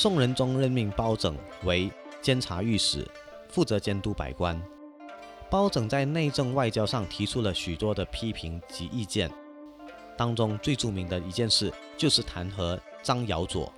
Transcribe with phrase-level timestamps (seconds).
[0.00, 1.90] 宋仁宗任命包拯为
[2.22, 3.04] 监察御史，
[3.48, 4.56] 负责监督百官。
[5.50, 9.28] 包拯在内政外交上提出了许多的批评及意见，
[10.16, 13.72] 当中最著名的一件事就是弹劾张尧佐。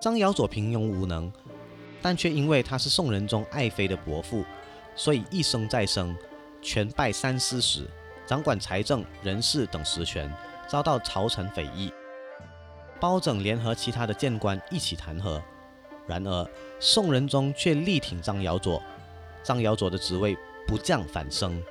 [0.00, 1.30] 张尧佐平庸无能，
[2.00, 4.42] 但却因为他是宋仁宗爱妃的伯父，
[4.96, 6.16] 所以一生再生，
[6.62, 7.86] 权拜三司使，
[8.24, 10.34] 掌管财政、人事等实权，
[10.66, 11.92] 遭到朝臣非议。
[13.00, 15.40] 包拯联合其他的谏官一起弹劾，
[16.06, 18.82] 然而宋仁宗却力挺张尧佐，
[19.42, 21.62] 张尧佐的职位不降反升。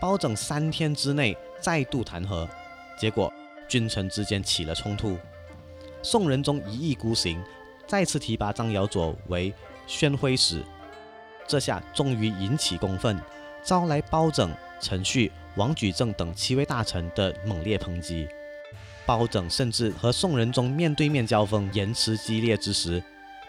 [0.00, 2.48] 包拯三天之内再度弹劾，
[2.98, 3.32] 结果
[3.68, 5.16] 君臣之间起了冲突。
[6.02, 7.42] 宋仁宗一意孤行，
[7.86, 9.52] 再次提拔张尧佐为
[9.86, 10.62] 宣徽使，
[11.46, 13.20] 这下终于引起公愤，
[13.64, 18.28] 招来包拯、陈旭、王举正等七位大臣的猛烈抨击。
[19.08, 23.02] 包拯甚至和宋仁宗面对面交锋，言辞激烈之时，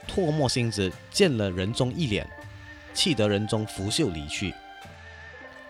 [0.07, 2.25] 唾沫星子溅了仁宗一脸，
[2.93, 4.53] 气得仁宗拂袖离去。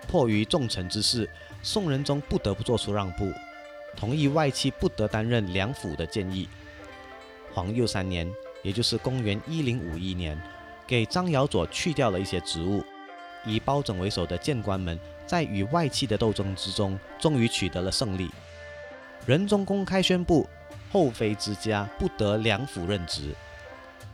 [0.08, 1.28] 迫于重臣之事，
[1.64, 3.34] 宋仁宗不得不做出让步，
[3.98, 6.48] 同意外戚不得担任梁府的建议。
[7.52, 8.31] 皇佑三年，
[8.62, 10.40] 也就是公元一零五一年，
[10.86, 12.84] 给张尧佐去掉了一些职务。
[13.44, 18.30] 以包拯为首的谏官们在与外戚的斗争之中，终于取得了胜利。
[19.25, 20.50] 仁宗公开宣布，
[20.92, 23.36] 后妃之家不得两府任职，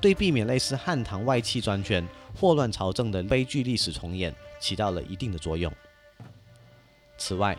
[0.02, 2.06] 对避免类似汉唐外戚专权、
[2.38, 5.72] 祸乱朝政的悲剧历史重演，起到了一定的作用。
[7.18, 7.58] 此外，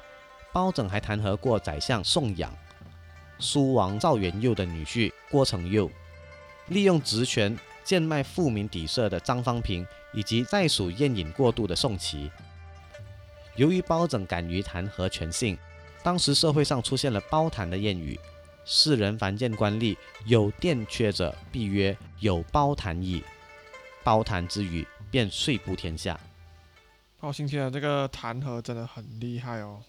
[0.52, 2.54] 包拯还弹劾过宰相宋养、
[3.38, 5.90] 苏王赵元佑的女婿郭承佑，
[6.68, 12.30] 利用职权贱卖富民底色的张方平，以及在蜀宴饮过度的宋祁。
[13.54, 15.56] 由于包拯敢于弹劾权信。
[16.06, 18.16] 当时社会上出现了“包弹”的谚语，
[18.64, 23.24] 世人凡见官吏有垫缺者，必曰有包弹矣。
[24.04, 26.16] 包弹之语便遂布天下。
[27.18, 29.82] 哦，星期的这个弹劾真的很厉害哦，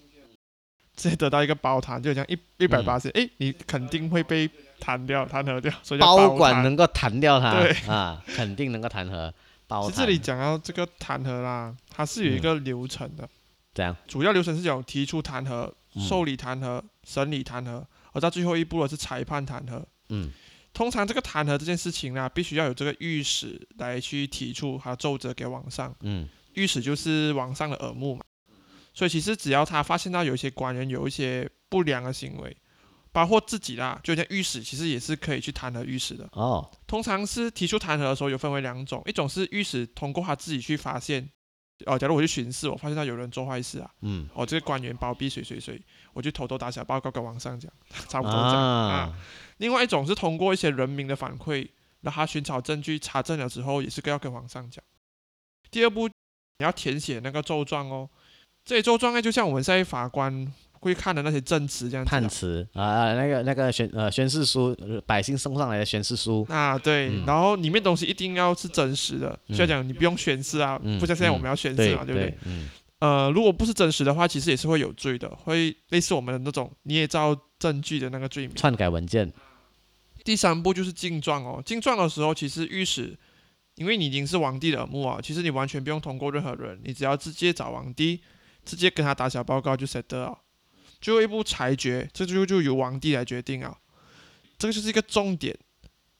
[0.96, 9.32] 直接得到一个包弹，就像一一百八十，哎，你肯定会被弹掉、弹劾掉，所以包管能够弹掉它，对啊，肯定能够弹劾。
[9.68, 13.28] 包这里讲到这个弹劾啦，它是有一个流程的，
[13.72, 15.72] 这样主要流程是讲提出弹劾。
[15.98, 19.82] 受理弹劾、审理弹劾，而在最后一步的是裁判弹劾。
[20.08, 20.30] 嗯，
[20.72, 25.94] 通常这个弹劾这件事情呢，必须要有这个御史来去提出他奏折给皇上。
[26.00, 28.24] 嗯，御史就是皇上的耳目嘛。
[28.94, 32.56] 所以其实只要他发现到有一些官员有一些不良的行为，
[33.12, 36.28] 包括自己啦，就像御史其实也是可以去弹劾御史的。
[36.32, 41.28] 哦，通常是提出弹劾的时候有分为两种，一种是御史通过他自己去发现。
[41.86, 45.80] 哦，假如我去巡视，我发现到有人做坏事啊，嗯，哦，这个官员包庇谁谁谁，
[46.12, 47.72] 我就偷偷打小报告给皇上讲，
[48.08, 49.16] 差不多这样啊。
[49.58, 51.68] 另外一种是通过一些人民的反馈，
[52.00, 54.82] 让他寻找证据查证了之后，也是要跟皇上讲。
[55.70, 58.08] 第二步，你要填写那个奏状哦，
[58.64, 60.52] 这些奏状呢，就像我们在法官。
[60.80, 72.38] 会看的那些证词，这样判词啊，那个那个宣呃宣誓书，百姓送上来的宣誓书啊，对，然后里面东西一定要是真实的，所以讲你不用宣誓啊，不像现在我们要宣誓嘛，对不对？
[73.00, 78.56] 呃，如果不是真实的话，其实也是会有罪的，会类似我们的那种捏造证据的那个罪名。
[78.56, 79.32] 篡改文件。
[80.24, 83.16] 第三步就是敬状哦，敬状的时候，其实御史，
[83.76, 88.20] 因为你已经是皇帝的耳目啊，其实你完全不用通过任何人，你只要直接找皇帝，
[88.64, 90.36] 直接跟他打小报告就 set 了。
[91.00, 93.76] 最后一步裁决，这就就由皇帝来决定啊，
[94.58, 95.56] 这个就是一个重点。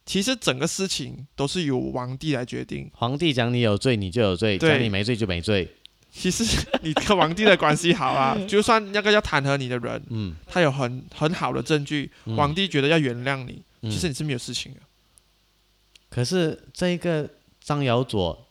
[0.06, 2.90] 其实整个事情都是由皇帝来决定。
[2.94, 5.68] 皇帝讲你有罪，你就有罪；讲你没罪就没罪。
[6.10, 6.42] 其实
[6.80, 14.80] 你跟皇帝的关系好啊， 就算那个要弹劾你的人，嗯，他有很很好的证据，皇帝觉得要原谅你，其实你是没有事情的。
[16.08, 17.28] 可是这个
[17.60, 18.48] 张尧佐，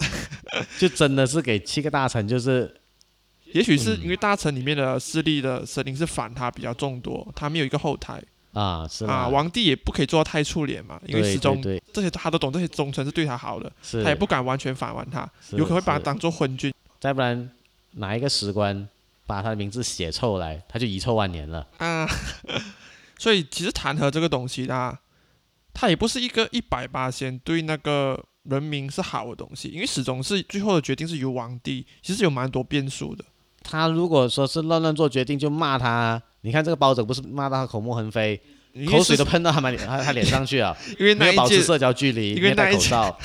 [0.78, 2.82] 就真的是给七个大臣就是。
[3.52, 8.22] 也许是因为大臣里面的势力的声音是反他比较众多，他没有一个后台
[8.52, 11.62] 啊，是啊，皇帝也不可以做到太触脸嘛，因为始终
[11.92, 13.70] 这些他都懂，这些忠臣是对他好的，
[14.02, 16.72] 他也不敢完全反完他，有可能会把他当做昏君。
[16.98, 17.50] 再不然
[17.92, 18.88] 哪一个史官
[19.26, 22.08] 把他的名字写臭来，他就遗臭万年了啊。
[23.18, 25.00] 所以其实弹劾这个东西啊，
[25.72, 33.24] 他也不是一个一百八先对那个人民是好的东西，因为始终是最后的决定是由皇帝，其实有蛮多变数的。
[33.68, 36.22] 他如果说是乱乱做决定，就骂他。
[36.42, 38.40] 你看这个包拯不是骂到他口沫横飞，
[38.88, 40.76] 口水都喷到他满脸他他脸上去了！
[41.00, 43.18] 因为那保持社交距离，因为戴口罩。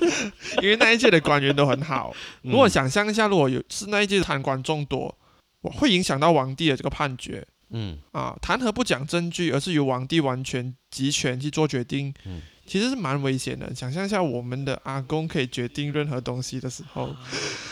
[0.60, 2.14] 因为那一届的官员都很好。
[2.42, 5.16] 如果想象一下，如果有是那一届贪官众多，
[5.62, 7.46] 我会影响到皇帝的这个判决。
[7.70, 13.74] 嗯啊，弹劾不讲证据，而是由皇帝完全集权去做决定，嗯其实是蛮危险的。
[13.74, 17.14] 想象一下，我们的阿公可以决定任何东西的时候，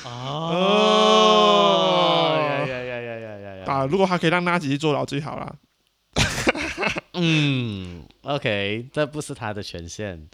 [0.04, 0.46] 哦
[2.40, 3.64] 呀呀呀呀呀呀呀！
[3.66, 5.54] 啊，如果他可以让纳吉去坐牢最好啦。
[7.12, 10.28] 嗯，OK，这不是他的权限。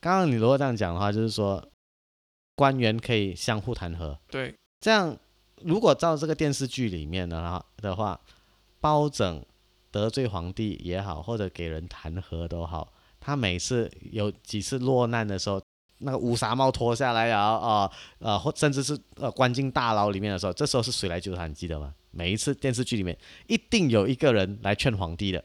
[0.00, 1.64] 刚刚你如果这样讲的话，就是说
[2.54, 4.16] 官员可以相互弹劾。
[4.28, 5.16] 对，这样，
[5.62, 8.20] 如果照这个电视剧里面的话的话，
[8.80, 9.44] 包拯
[9.90, 12.92] 得罪皇帝也好，或者给人弹劾都好，
[13.24, 15.58] 他每次有几次落难的时候，
[16.00, 21.46] 那个乌纱帽脱下来，然后啊呃或甚至是呃关进大牢里面的时候，这时候是谁来救他？
[21.46, 21.94] 你记得吗？
[22.10, 23.16] 每一次电视剧里面
[23.46, 25.42] 一定有一个人来劝皇帝的，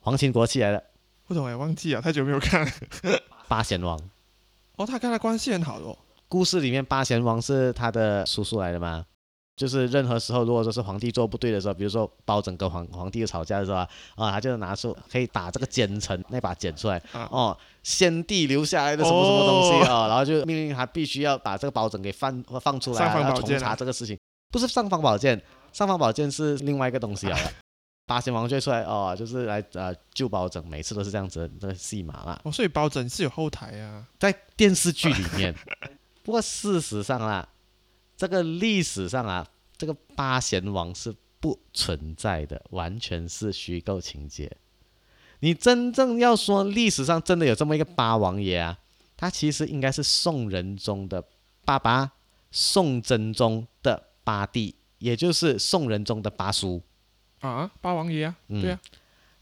[0.00, 0.82] 皇亲国戚来的
[1.26, 2.66] 不懂哎，忘记了，太久没有看。
[3.46, 3.98] 八贤王。
[4.76, 5.96] 哦，他跟他关系很好的哦。
[6.26, 9.06] 故事里面八贤王是他的叔叔来的吗？
[9.56, 24.18] 就是任何时候，如果说是皇帝做不对的时候，比如说包拯跟皇皇帝吵架的时候啊，啊，他就拿出可以打这个奸臣那把剪出来，啊哦，先帝留下来的什么什么东西啊、哦，然后就命令他必须要把这个包拯给放放出来、尚啊，要重方宝剑啊查这个事情，
[24.50, 25.40] 不是尚方宝剑，
[25.72, 27.38] 尚方宝剑是另外一个东西啊。
[28.06, 32.38] 八贤王就会出来哦，就是来呃救包拯，每次都是这样子的这个戏码啦。
[32.44, 34.04] 哦，所以包拯是有后台啊。
[34.18, 35.54] 在电视剧里面。
[36.22, 37.46] 不过事实上啊，
[38.16, 39.46] 这个历史上啊，
[39.76, 44.56] 这个八贤王是不存在的，完全是虚构情节。
[45.40, 48.78] 你真正要说历史上真的有这么一个八王爷啊，
[49.16, 51.22] 他其实应该是宋仁宗的
[51.64, 52.12] 爸爸，
[52.50, 56.82] 宋真宗的八弟，也就是宋仁宗的八叔。
[57.40, 58.80] 啊，八王爷啊，嗯对啊，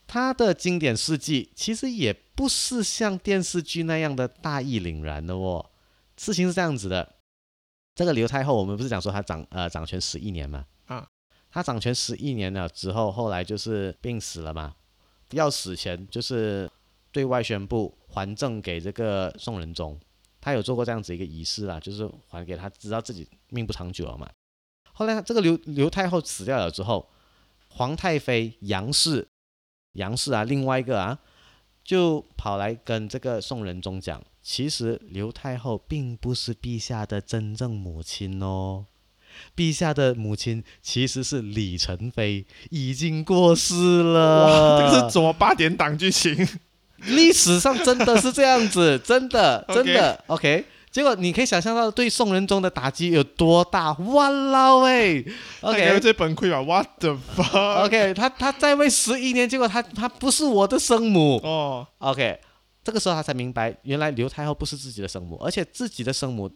[0.08, 5.70] 他的经典事迹其实也不是像电视剧那样的大义凛然的哦。
[6.16, 7.14] 事情是这样子的，
[8.02, 10.64] 这个刘太后，我们不是讲说她掌呃掌权十一年嘛？
[10.86, 11.06] 啊，
[11.48, 14.74] 她掌权十一年了之后，后来就是病死了嘛。
[15.30, 16.68] 要死前就是
[17.12, 19.96] 对外宣布还政给这个宋仁宗，
[20.40, 24.28] 他有做过这样子一个仪式啦，就是还给他，知道自己命不长久了嘛。
[24.92, 27.08] 后来这个刘刘太后死掉了之后，
[27.68, 29.28] 皇太妃杨氏，
[29.92, 31.20] 杨氏啊，另外一个啊，
[31.84, 38.86] 就跑来跟这个宋仁宗讲，其实刘太后并不是陛下的真正母亲哦，
[39.56, 44.46] 陛下的母亲其实是李宸妃，已经过世了。
[44.46, 46.46] 哇，这个是怎么八点档剧情？
[47.06, 50.64] 历史上真的是这样子，真的 真的 OK。
[50.90, 55.26] 结果你可以想象到对宋仁宗的打击有多大，哇啦喂
[55.62, 61.38] ！OK 最崩溃吧？What the fuck？OK，他他在位十一年，结果他他不是我的生母。
[61.42, 62.38] 哦，OK，
[62.84, 66.50] 这个时候他才明白，原来刘太后不是自己的生母，而且自己的生母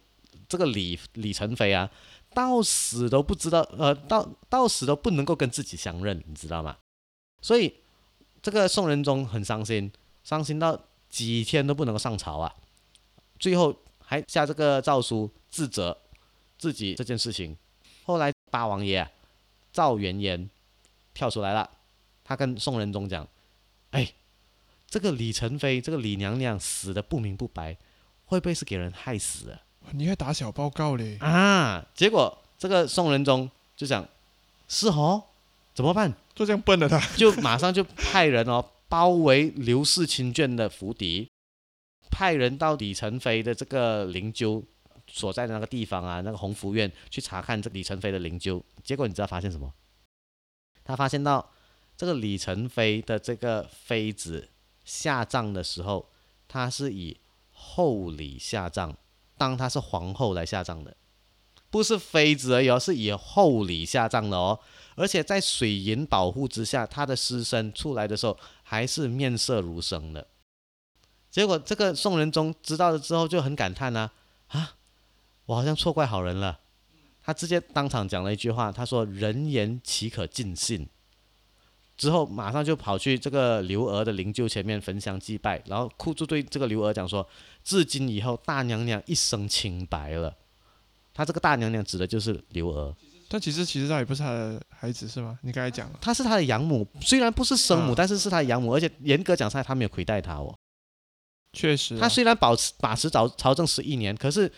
[0.48, 1.90] 这个李李宸妃啊，
[2.34, 6.76] 到死都不知道，呃，到到死都不能够跟自己相认，你知道吗？
[7.40, 7.72] 所以
[8.42, 9.92] 这个宋仁宗很伤心，
[10.24, 10.78] 伤心到
[11.08, 12.52] 几天都不能够上朝啊，
[13.38, 15.96] 最后还下这个诏书自责
[16.58, 17.56] 自己这件事情。
[18.04, 19.08] 后来八王爷、
[19.72, 20.48] 赵元彦
[21.14, 21.70] 跳出来了，
[22.24, 23.26] 他跟宋仁宗讲
[23.90, 24.12] ：“哎，
[24.88, 27.76] 这个李宸妃，这个李娘娘死的不明不白，
[28.26, 29.60] 会不会是给人害死的
[29.92, 31.18] 你还打小报告嘞？
[31.20, 34.06] 啊？”结果这个宋仁宗就讲
[34.68, 35.24] ：“是哦，
[35.74, 41.28] 怎么办？”就这样笨了他，就马上就派人哦包围刘氏亲眷的府邸，
[42.10, 44.62] 派人到李宸妃的这个灵柩
[45.08, 48.62] 所在的那个地方啊，那个鸿福院去查看这李宸妃的灵柩。
[48.84, 49.72] 结果你知道发现什么？
[50.84, 51.52] 他发现到
[51.96, 54.48] 这个李宸妃的这个妃子
[54.86, 56.08] 下葬的时候，
[56.48, 57.18] 她是以
[57.52, 58.94] 厚礼下葬，
[59.36, 60.96] 当她是皇后来下葬的，
[61.68, 64.58] 不是妃子而已哦，是以厚礼下葬的哦。
[64.94, 70.26] 而且在水银保护之下，他的尸身出来的时候还是面色如生的。
[71.30, 74.10] 结果这个宋仁宗知道了之后就很感叹啊
[74.46, 74.76] 啊，
[75.44, 76.60] 我好像错怪好人了。
[77.22, 80.88] 他直接当场讲了一句话，他说：“人言岂可尽信？”
[81.96, 87.26] 之后马上就跑去这个刘娥的灵柩前面焚香祭拜，然后哭住对这个刘娥讲说
[87.64, 90.34] ：“至今以后，大娘娘一生清白了。”
[91.14, 92.94] 他这个大娘娘指的就是刘娥。
[93.28, 95.38] 但其实其实他也不是他的孩子是吗？
[95.42, 100.54] 你刚才讲了，她是他的养母，虽然不是生母，啊但是是他的养母，而且严格讲下来，他没有亏待她哦。
[101.52, 104.52] 确实啊，他虽然保持把持朝朝政十一年，可是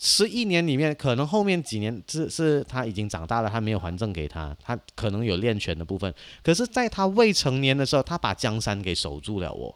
[0.00, 6.12] 十一年里面，可能后面几年是是他已经长大了，他没有还政给他，他可能有练拳的部分。
[6.42, 9.74] 可是，在他未成年的时候，他把江山给守住了哦。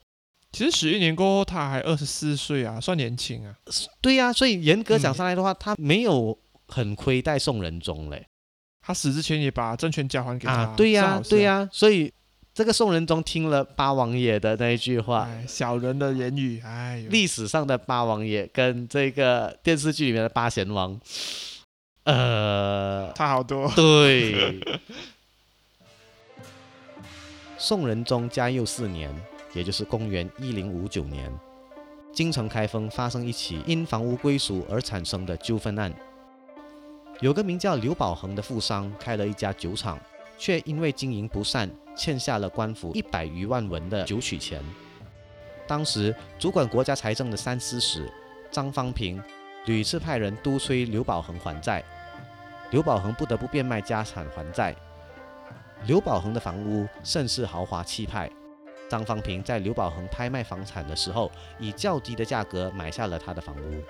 [0.53, 3.55] 其实十一年过后他还二十四岁啊，算年轻啊。
[4.00, 8.27] 对呀、所以严格讲嗯上来的话，他没有很亏待宋仁宗嘞。
[8.83, 10.53] 他死之前也把政权交还给他。
[10.53, 12.12] 啊，对呀、对呀、所以
[12.61, 21.00] 这个宋仁宗听了八王爷的那一句话，哎，小人的言语，哎，历史上的八王爷跟这个电视剧里面的八贤王，
[22.05, 23.67] 呃，差好多。
[23.75, 24.61] 对。
[27.57, 29.11] 宋仁宗嘉佑四年，
[29.55, 31.33] 也就是公元一零五九年，
[32.12, 35.90] 京城开封发生一起因房屋归属而产生的纠纷案。
[37.21, 39.99] 有个名叫刘宝恒的富商开了一家酒厂，
[40.40, 44.64] 却因为经营不善，欠下了官府一百余万文的酒曲钱。
[45.68, 48.11] 当时主管国家财政的三司使
[48.50, 49.23] 张方平
[49.66, 51.85] 屡次派人督催刘宝恒还债，
[52.70, 54.75] 刘宝恒不得不变卖家产还债。
[55.85, 58.30] 刘宝恒的房屋甚是豪华气派，
[58.88, 63.82] 张方平在刘宝恒拍卖房产的时候，以较低的价格买下了他的房屋。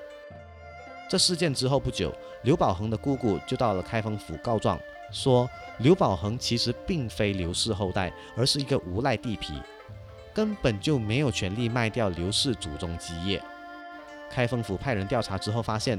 [1.08, 4.78] 这事件之后不久，刘宝恒的姑姑就到了开封府告状，
[5.10, 5.48] 说
[5.80, 9.62] 刘宝恒其实并非刘氏后代，而是一个无赖地痞，
[10.34, 13.42] 根本就没有权利卖掉刘氏祖宗基业。
[14.28, 15.98] 开封府派人调查之后，发现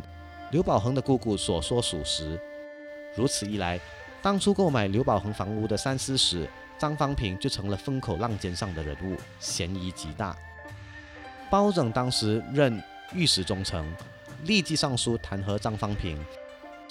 [0.52, 2.40] 刘宝恒的姑姑所说属实。
[3.16, 3.80] 如此一来，
[4.22, 6.48] 当初购买刘宝恒房屋的三司使
[6.78, 10.36] 张方平就成了风口浪尖上的人物，嫌疑极大。
[11.50, 12.82] 包拯当时任
[13.14, 13.86] 御史中丞，
[14.44, 16.24] 立即上书弹劾张方平，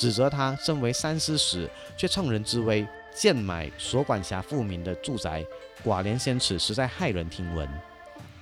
[0.01, 5.45] 指责他身为三司使，却乘人之危贱买所管辖富民的住宅，
[5.85, 7.69] 寡廉鲜耻，实在骇人听闻。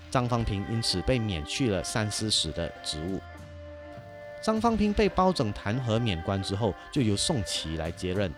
[0.09, 3.19] 张方平因此被免去了三司使的职务。
[4.41, 8.33] 张方平被包拯弹劾免官之后，就由宋祁来接任。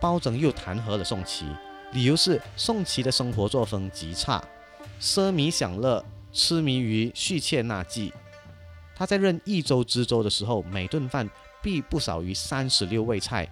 [0.00, 1.46] 包拯又弹劾了宋祁，
[1.92, 4.42] 理由是宋祁的生活作风极差，
[5.00, 8.12] 奢靡享乐，痴迷于续妾纳妓。
[8.96, 11.28] 他在任益州知州的时候，每顿饭
[11.66, 13.44] 必不少于三十六味菜，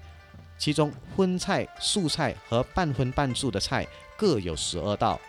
[0.57, 3.85] 其中荤菜、素菜和半荤半素的菜
[4.17, 5.21] 各有十二道。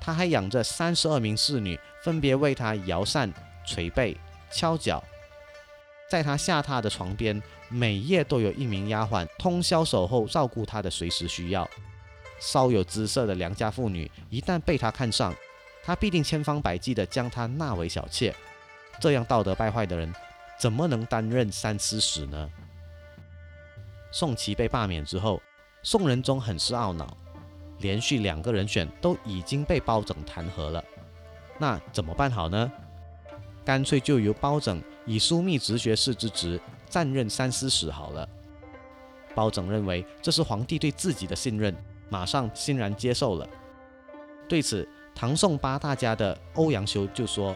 [0.00, 3.32] 他还养着三十二名侍女，分别为他摇扇、
[3.64, 4.16] 捶背、
[4.50, 5.00] 敲脚。
[6.10, 11.70] 在他下榻的床边，每夜都有一名丫鬟通宵守候，照顾他的随时需要。
[12.40, 15.32] 稍有姿色的良家妇女，一旦被他看上，
[15.84, 18.34] 他必定千方百计地将她纳为小妾。
[18.98, 20.12] 这样道德败坏的人，
[20.58, 22.50] 怎么能担任三司使呢？
[24.10, 25.40] 宋祁被罢免之后，
[25.82, 27.16] 宋仁宗很是懊恼，
[27.78, 30.82] 连续两个人选都已经被包拯弹劾了，
[31.58, 32.72] 那怎么办好呢？
[33.64, 38.28] 干脆就由包拯以枢密直学士之职暂任三司使好了。
[39.34, 41.76] 包拯认为这是皇帝对自己的信任，
[42.08, 43.46] 马上欣然接受了。
[44.48, 47.54] 对此，唐宋八大家的欧阳修就说：“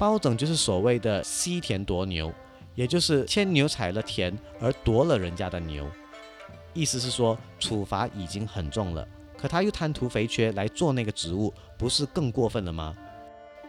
[0.00, 2.32] 包拯就是所谓的西田夺牛，
[2.74, 5.86] 也就是牵牛踩了田而夺了人家的牛。
[6.72, 12.96] 意思是说，处罚已经很重了，可他又贪图肥缺来做那个职务，不是更过分了吗？”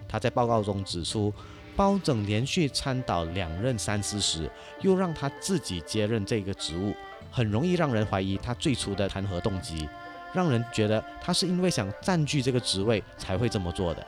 [0.07, 1.33] 他在报告中指出，
[1.75, 6.93] 包拯连续参倒两任三司使，又让他自己接任这个职务，
[7.29, 9.85] 很容易让人怀疑他最初的弹劾动机，
[10.31, 14.07] 让人觉得他是因为想占据这个职位才会这么做的。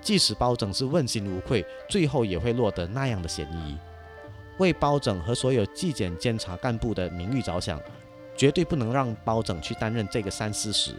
[0.00, 3.76] 即使包拯是问心无愧，最后也会落得那样的嫌疑。
[4.58, 7.80] 为包拯和所有纪检监察干部的名誉着想，
[8.36, 10.92] 绝对不能让包拯去担任这个三司使。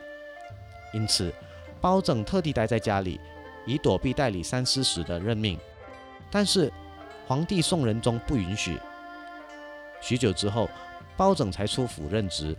[0.93, 1.34] 因此，
[1.79, 3.20] 包拯特地待在家里。
[3.63, 5.55] 以躲避代理三司使的任命，
[6.31, 6.74] 但是
[7.27, 8.75] 皇帝宋仁宗不允许。
[10.01, 10.67] 许久之后，
[11.15, 12.58] 包拯才出府任职。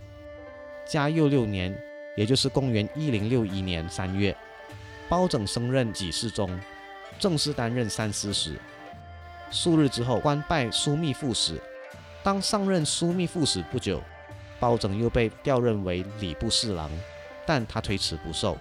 [0.85, 1.77] 嘉佑六年，
[2.15, 4.33] 也就是公元一零六一年三月，
[5.13, 6.59] 包拯升任给事中，
[7.19, 8.59] 正式担任三司使。
[9.51, 11.61] 数日之后，官拜枢密副使。
[12.23, 14.01] 当上任枢密副使不久，
[14.59, 16.89] 包拯又被调任为礼部侍郎，
[17.45, 18.57] 但他推辞不受。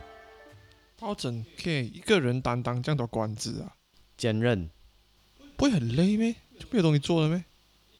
[0.99, 3.73] 包拯可以一个人担当这样多官职啊，
[4.19, 4.69] 兼任
[5.57, 6.35] 不会很累咩？
[6.61, 7.43] 就没有东西做了咩？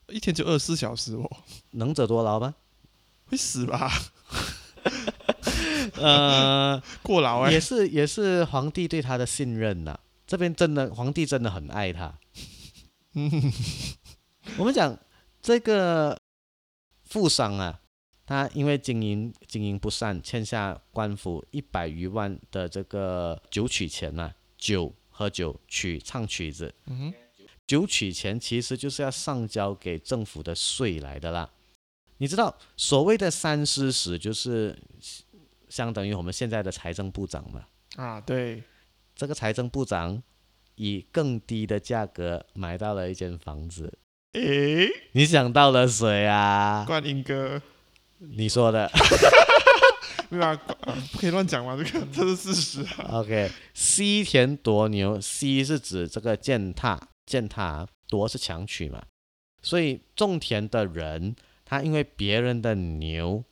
[0.09, 1.27] 一天就二十四小时哦，
[1.71, 2.55] 能者多劳吗？
[3.29, 3.91] 会死吧？
[6.01, 12.19] 呃，过劳哎、也是也是皇帝对他的信任呐、这边真的皇帝真的很爱他。
[13.15, 13.31] 嗯，
[14.59, 14.99] 我们讲
[15.43, 16.19] 这个
[17.05, 17.81] 富商啊，
[18.25, 27.15] 他因为经营经营不善，欠下官府一百余万的这个酒曲钱呐、酒喝酒曲唱曲子，嗯哼，
[27.67, 31.51] 酒曲钱其实就是要上交给政府的税来的啦。
[32.19, 34.79] 你知道所谓的三司使就是
[35.73, 37.65] 相当于我们现在的财政部长嘛？
[37.97, 38.63] 啊对，
[39.15, 40.23] 这个财政部长
[40.75, 43.99] 以更低的价格买到了一间房子，
[44.35, 46.85] 诶，你想到了谁啊？
[46.87, 47.63] 冠英哥，
[48.19, 48.91] 你说的。
[50.29, 50.51] 没有啊，
[50.83, 53.21] 啊不可以乱讲嘛，这个这是事实啊。
[53.21, 59.03] OK，西田夺牛，西是指这个践踏，践踏，夺是强取嘛。
[59.63, 63.43] 所以种田的人，他因为别人的牛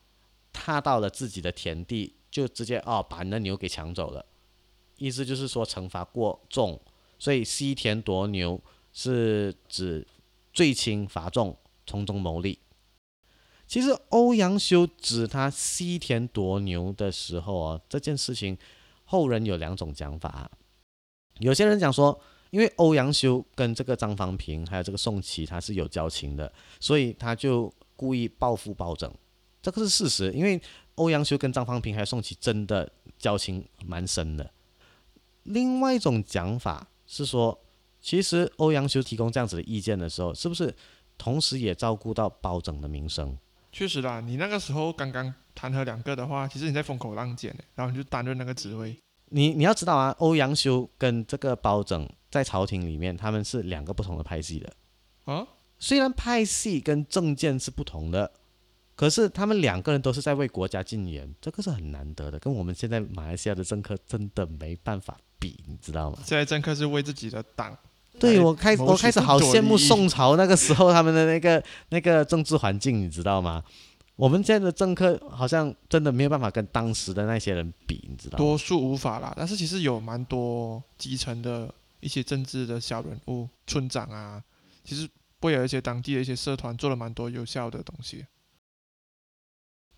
[0.52, 4.24] 踏到了自己的田地，就直接哦把你的牛给抢走了，
[4.96, 6.80] 意思就是说惩罚过重，
[7.18, 8.60] 所以西田夺牛
[8.92, 10.06] 是指
[10.52, 12.58] 罪轻罚重，从中牟利。
[13.66, 18.58] 其实欧阳修指他西田夺牛的时候啊，这件事情
[19.04, 20.50] 后人有两种讲法。
[21.38, 29.08] 有些人讲说，因为欧阳修跟这个张方平还有这个宋琦他是有交情的，所以他就故意报复包拯，
[29.62, 30.32] 这个是事实。
[30.32, 30.60] 因为
[30.96, 34.50] 欧阳修跟张方平还有宋琦真的交情蛮深的。
[35.44, 37.58] 另外一种讲法是说，
[38.00, 40.74] 其实欧阳修提供这样子的意见的时候，是不是
[41.16, 43.36] 同时也照顾到包拯的名声？
[43.72, 48.96] 确实啦，你那个时候刚刚弹劾两个的话，其实你在风口浪尖，然后你就担任那个职位。
[49.32, 54.72] 你你要知道啊，欧阳修跟这个包拯在朝廷里面，他们是两个不同的派系的。
[55.24, 55.46] 啊，
[55.78, 58.32] 虽然派系跟政见是不同的，
[59.00, 66.18] 可是他们两个人都是在为国家进言，这个是很难得的，跟我们现在马来西亚的政客真的没办法比，你知道吗？
[66.22, 67.74] 现在政客是为自己的党。
[68.18, 73.64] 对我开我开始好羡慕宋朝那个时候他们的那个那个政治环境，你知道吗？
[74.16, 78.44] 我们现在的政客好像真的没有办法跟当时的那些人比，你知道吗？
[78.44, 84.44] 多数无法啦，但是其实有蛮多基层的一些政治的小人物、村长啊，
[84.84, 85.08] 其实
[85.40, 88.26] 为了一些当地的一些社团做了蛮多有效的东西。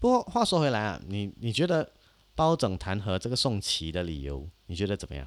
[0.02, 1.88] 不过话说回来啊，你你觉得
[2.34, 5.24] 包拯弹劾这个宋琦的理由，你觉得怎么样？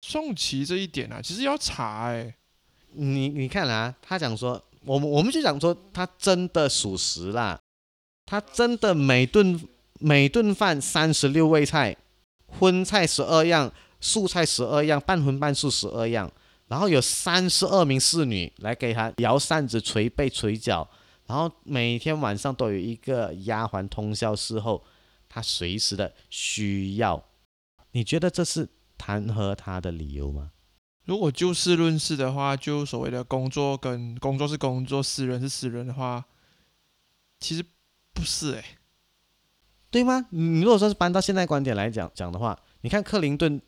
[0.00, 2.34] 宋琦这一点啊，其实要查哎、
[2.94, 7.60] 你你看啊，他讲说，我们我们就讲说，他真的属实啦，
[8.24, 9.60] 他真的每顿
[9.98, 11.94] 每顿饭三十六味菜，
[12.46, 16.32] 荤菜十二样，素菜十二样，半荤半素十二样，
[16.68, 20.88] 然后有三十二名侍女来给他摇扇子、捶背、捶脚，
[21.30, 24.82] 然后每天晚上都有一个丫鬟通宵侍候，
[25.28, 27.24] 他随时的需要。
[27.92, 30.50] 你觉得这是弹劾他的理由吗？
[31.04, 36.24] 如果就事论事的话，就所谓的工作跟工作是工作，私人是私人的话，
[37.38, 37.64] 其实
[38.12, 38.64] 不是哎、
[39.88, 40.26] 对吗？
[40.30, 43.62] 你如果说是搬到现在观点来讲讲的话，你看克林顿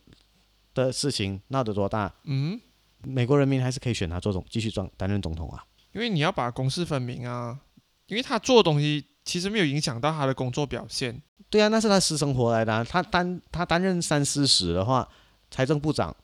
[0.75, 2.61] 的事情闹得多大，嗯，
[3.05, 5.65] 美国人民还是可以选他做总继续当担任总统啊。
[5.93, 7.61] 因为你要把公私分明啊，
[8.07, 11.23] 因为他做的东西其实没有影响到他的工作表现。
[11.51, 12.83] 对啊，那是他私生活来的、啊。
[12.83, 15.07] 他担他担任三司使的话，
[15.51, 16.17] 财政部长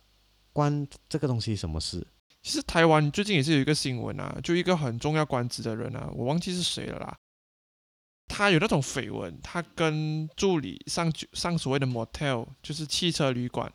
[0.53, 2.07] 关这个东西什么事？
[2.41, 7.19] 其实台湾最近也是有一个新闻啊，就一个很重要官职的人啊，我忘记是谁了啦。
[8.27, 13.71] 他有那种绯闻，他跟助理上酒上所谓的 motel，就是汽车旅馆，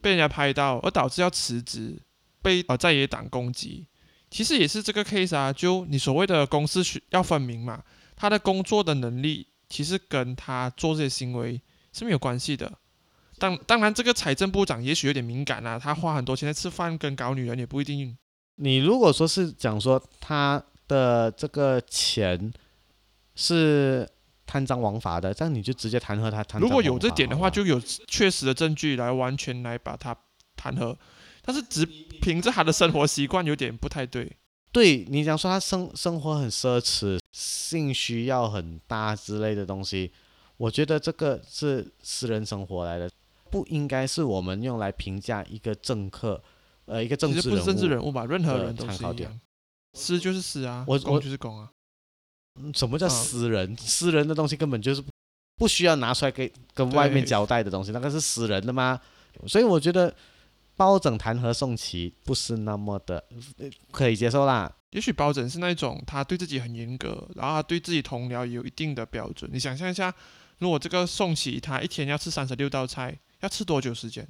[0.00, 2.00] 被人家拍到，而导致要辞职，
[2.40, 3.87] 被呃在野党攻击。
[4.30, 7.82] 其实也是这个 case 啊，就你所谓的公私需要分明嘛，
[8.14, 11.60] 他的工作的能力其实跟他做这些行为
[11.92, 12.72] 是没有关系的。
[13.38, 18.16] 当当然，这个财政部长也许有点敏感啊，他花很多钱在吃饭跟搞女人也不一定。
[18.56, 22.52] 你如果说是讲说他的这个钱
[23.34, 24.08] 是
[24.44, 26.58] 贪赃枉法的，这样你就直接弹劾他。
[26.58, 30.16] 如果有这点的话，就有确实的证据来完全来把他
[30.56, 30.96] 弹劾。
[31.48, 31.86] 但是只
[32.20, 34.30] 凭着他的生活习惯有点不太对。
[34.70, 40.12] 对你讲说他生生活很奢侈，性需要很大之类的东西，
[40.58, 43.10] 我觉得这个是私人生活来的，
[43.50, 46.42] 不应该是我们用来评价一个政客，
[46.84, 47.64] 呃，一个政治人物。
[47.64, 49.40] 政治人物吧，任何人都参考点是一样。
[49.94, 51.70] 私就是私啊，公我我就是公啊。
[52.60, 53.74] 嗯什么叫啊私人？
[53.78, 55.02] 私人的东西根本就是
[55.56, 59.00] 不需要拿出来给跟外面交代的东西，那个是私人的吗？
[59.46, 60.14] 所以我觉得
[60.78, 63.24] 包拯弹劾宋琦不是那么的
[63.90, 64.72] 可以接受啦。
[64.90, 69.50] 也许包拯是那种他对自己很严格，然后他对自己同僚有一定的标准。
[69.52, 70.14] 你想象一下，
[70.58, 74.26] 如果这个宋琦他一天要吃三十六道菜，要吃多久时间？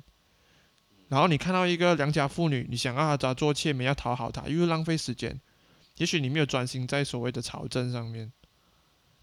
[1.09, 5.39] 然后你看到一个良家妇女，你想让她做妾没，要讨好她，又浪费时间。
[5.99, 8.33] 也许你没有专心在所谓的朝政上面，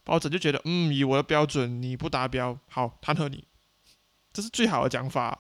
[0.04, 3.46] 包拯就觉得，嗯，以我的标准你不达标，好弹劾你，
[4.32, 5.42] 这是最好的讲法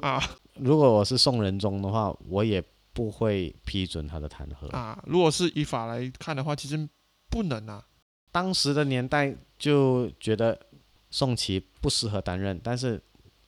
[0.00, 0.20] 啊
[0.56, 4.68] 如果我是宋仁宗的话，我也不会批准他的弹劾。
[4.70, 5.02] 啊！
[5.06, 6.88] 如果是依法来看的话，其实
[7.28, 7.84] 不能啊。
[8.30, 10.58] 当时的年代就觉得
[11.10, 13.02] 宋琦不适合担任，但是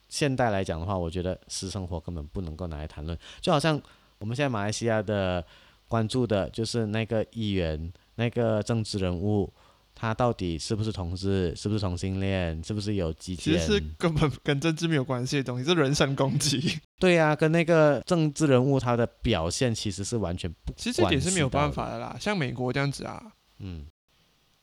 [0.09, 3.17] 现代来讲的话，我觉得私生活根本不能够拿来谈论。
[3.39, 3.81] 就好像
[4.19, 5.45] 我们现在马来西亚的
[5.87, 9.51] 关注的就是那个议员、那个政治人物，
[9.99, 13.51] 他到底是不是同志，是不是同性恋，是不是有激情？
[13.51, 16.77] 其实是根本 跟政治没有关系的东西，是人身攻击。
[16.99, 20.71] 对呀、跟那个政治人物他的表现其实是完全不。
[20.77, 21.71] 其实这点是没有办。
[21.71, 23.87] 法的啦，像美国这样子啊，嗯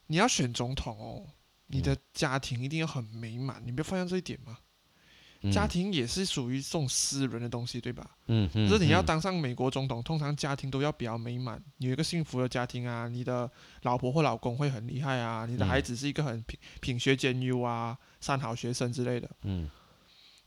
[0.06, 1.26] 你要选总统哦，
[1.66, 4.58] 你的嗯家庭一定要很美满，你没有发现这一点吗？
[5.44, 8.10] 嗯家庭也是属于这种私人的东西，对吧？
[8.28, 13.50] 嗯嗯，可是你要嗯当上美国总统，通常家庭都要比较美满，有一个幸福的家庭啊，你的
[13.82, 19.30] 老婆或老公会很厉害啊，你的嗯孩子是一个很品品学兼优啊，三好学生之类的。
[19.42, 19.68] 嗯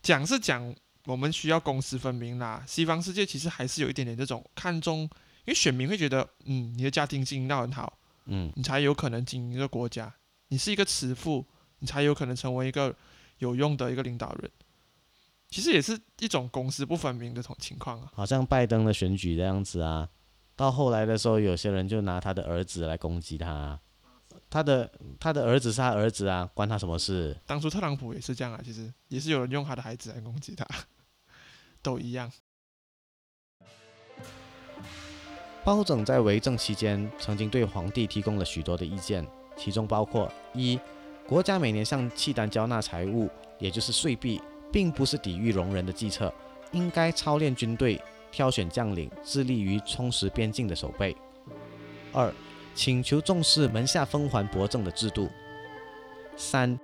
[0.02, 0.74] 讲是讲，
[1.06, 2.64] 我们需要公私分明啦。
[2.66, 5.08] 西方世界其实还是有一点点这种看重，因
[5.46, 10.12] 为选民会觉得，嗯，你的家庭经营到很好，嗯你才有可能经营一个国家。
[10.48, 11.44] 你是一个慈父，
[11.80, 12.94] 你才有可能成为一个
[13.38, 14.50] 有用的一个领导人。
[15.50, 18.10] 其实也是一种公私不分明的种情况啊。
[18.14, 20.08] 好像拜登的选举这样子啊，
[20.54, 23.80] 到后来的时候，有些人就拿他的儿子来攻击他啊，
[24.50, 27.36] 他的他的儿子是他儿子啊，关他什么事？
[27.46, 30.66] 当初特朗普也是这样啊，其实也是有人用他的孩子来攻击他，
[31.82, 32.30] 都一样。
[35.64, 40.80] 包拯在为政期间，曾经对皇帝提供了许多的意见，其中包括：一、
[41.26, 44.40] 国家每年向契丹交纳财物，也就是税币，
[44.78, 46.32] 并不是抵御戎人的计策，
[46.70, 51.12] 应该操练军队，挑选将领，致力于充实边境的守备；
[52.12, 52.32] 二、
[52.76, 55.26] 请求重视门下封还博正的制度；
[56.36, 56.78] 三、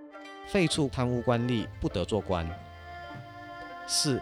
[0.48, 2.44] 废除贪污官吏，不得做官；
[3.86, 4.20] 四、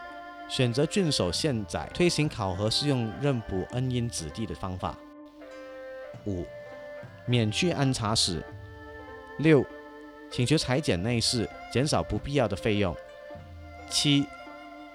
[0.51, 4.95] 选择郡守县宰，推行考核适用任补恩荫子弟的方法。
[6.27, 6.45] 五、
[7.25, 8.45] 免去安察使。
[9.39, 9.65] 六、
[10.31, 12.95] 请求裁减内侍，减少不必要的费用。
[13.93, 14.27] 七、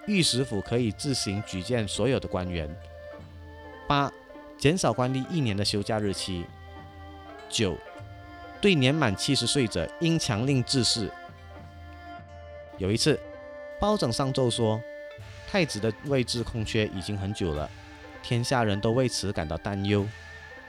[0.08, 2.68] 御史府可以自行举荐所有的官员。
[3.88, 4.12] 八、
[4.58, 6.44] 减少官吏一年的休假日期。
[7.48, 7.78] 九、
[8.60, 11.10] 对年满七十岁者应强令致仕。
[12.80, 13.18] 有一次，
[13.80, 14.82] 包拯上奏说，
[15.48, 17.70] 太子的位置空缺已经很久了，
[18.24, 20.06] 天下人都为此感到担忧。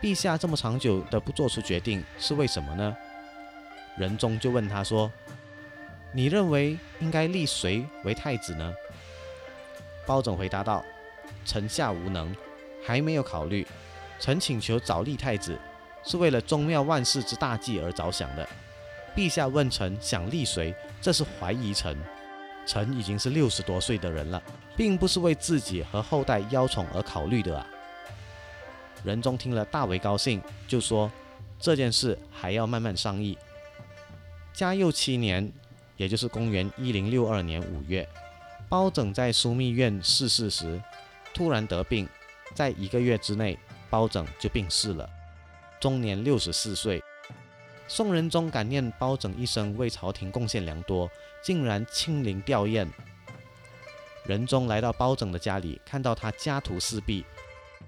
[0.01, 2.97] 陛下这么长久的不做出决定，是为什么呢？
[3.97, 5.11] 仁宗就问他说
[6.13, 8.75] ：“你认为应该立谁为太子呢？”
[10.07, 10.85] 包拯回答道
[11.45, 12.35] ：“臣下无能，
[12.85, 13.67] 还没有考虑。
[14.19, 15.59] 臣请求早立太子，
[16.05, 18.49] 是为了宗庙万世之大计而着想的。
[19.15, 21.97] 陛下问臣想立谁，这是怀疑臣。
[22.67, 24.43] 臣已经是六十多岁的人了，
[24.77, 27.67] 并不是为自己和后代邀宠而考虑的啊。”
[29.05, 31.11] 仁宗听了大为高兴，就说
[31.61, 33.39] ：“这件事还要慢慢商议。”
[34.53, 35.53] 嘉佑七年，
[35.99, 38.09] 也就是公元一零六二年五月，
[38.69, 40.81] 包拯在枢密院逝世时，
[41.35, 42.09] 突然得病，
[42.55, 43.59] 在一个月之内，
[43.91, 45.11] 包拯就病逝了，
[45.81, 47.03] 终年六十四岁。
[47.89, 51.11] 宋仁宗感念包拯一生为朝廷贡献良多，
[51.43, 52.87] 竟然亲临吊唁。
[54.25, 57.25] 仁宗来到包拯的家里，看到他家徒四壁，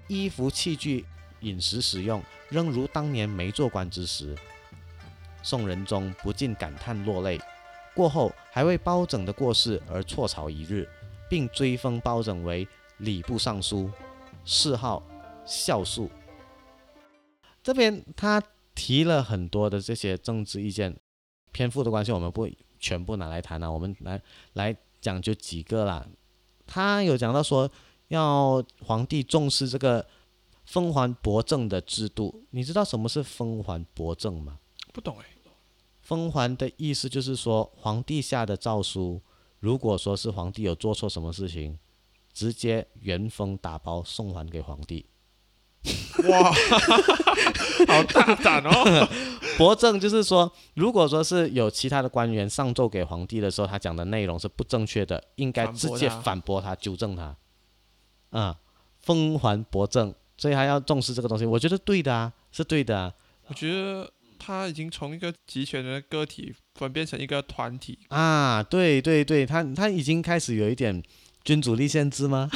[0.07, 1.05] 衣服器具、
[1.41, 4.35] 饮食使用仍如当年没做官之时。
[5.43, 7.39] 宋仁宗不禁感叹落泪，
[7.93, 10.87] 过后还为包拯的过世而辍朝一日，
[11.29, 13.89] 并追封包拯为礼部尚书，
[14.45, 15.03] 谥号
[15.45, 16.09] 孝肃。
[17.63, 18.41] 这边他
[18.73, 20.97] 提了很多的这些政治意见，
[21.51, 22.49] 篇幅的关系我们不
[22.79, 24.21] 全部拿来谈啊，我们来
[24.53, 26.07] 来讲就几个啦。
[26.65, 27.69] 他有讲到说
[28.07, 30.05] 要皇帝重视这个
[30.65, 34.57] 封还博政的制度，你知道什么是封还博政吗？
[34.93, 35.25] 不懂哎，
[36.11, 39.21] 封还的意思就是说，皇帝下的诏书，
[39.61, 41.79] 如果说是皇帝有做错什么事情，
[42.33, 45.05] 直接原封打包送还给皇帝。
[46.27, 46.51] 哇，
[47.87, 49.07] 好大胆哦！
[49.57, 57.33] 博正就是说，如果说是有其他的官员上奏给皇帝的时候，他讲的内容是不正确的，应该直接反驳他纠正他。
[58.31, 58.59] 啊、
[58.99, 63.13] 封还博正，所以还要重视这个东西，我觉得对的啊，是对的啊。
[63.47, 64.11] 我觉得
[64.43, 70.99] 他已经从一个集权的个体转变成一个团体，啊，对对对，他他已经开始有一点
[71.43, 72.49] 君主立宪制吗？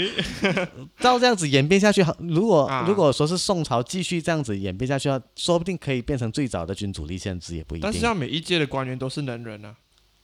[0.98, 7.82] 照这样子演变下去，如果、啊如果说是宋朝继续这样子演变下去，说不定可以变成最早的君主立宪制，也不一定。
[7.82, 9.76] 但是要每一届的官员都是能人啊。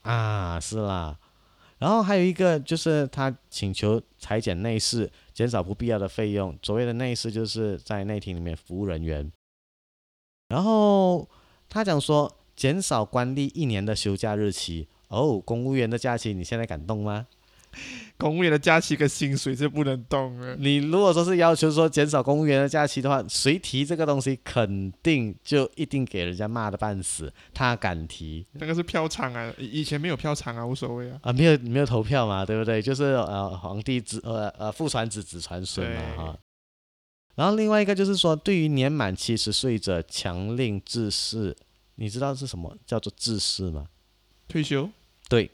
[0.02, 1.18] 啊，是啦。
[1.78, 6.58] 然后还有一个就是他请求裁减内侍，减少不必要的费用。
[6.62, 9.30] 所谓的内侍就是在内廷里面服务人员。
[10.48, 11.28] 然后
[11.68, 14.88] 他讲说减少官吏一年的休假日期。
[15.08, 17.26] 哦，公务员的假期你现在敢动吗？
[18.18, 20.56] 公务员的假期跟薪水是不能动的。
[20.56, 27.32] 你如果说是要求说减少公务员的假期的话，谁提这个东西，肯定就一定给人家骂的半死。
[27.54, 31.18] 他敢提那个是票仓啊，以以前没有票仓啊，无所谓啊。
[31.22, 32.82] 啊，没有没有投票嘛，对不对？
[32.82, 36.36] 就是呃，皇帝子呃呃父传子，子传孙嘛对哈。
[37.38, 41.56] 然后另外一个就是说，对于年满七十岁者强令致仕，
[41.94, 43.86] 你知道是什么叫做致仕吗？
[44.48, 44.90] 退休
[45.28, 45.48] 对，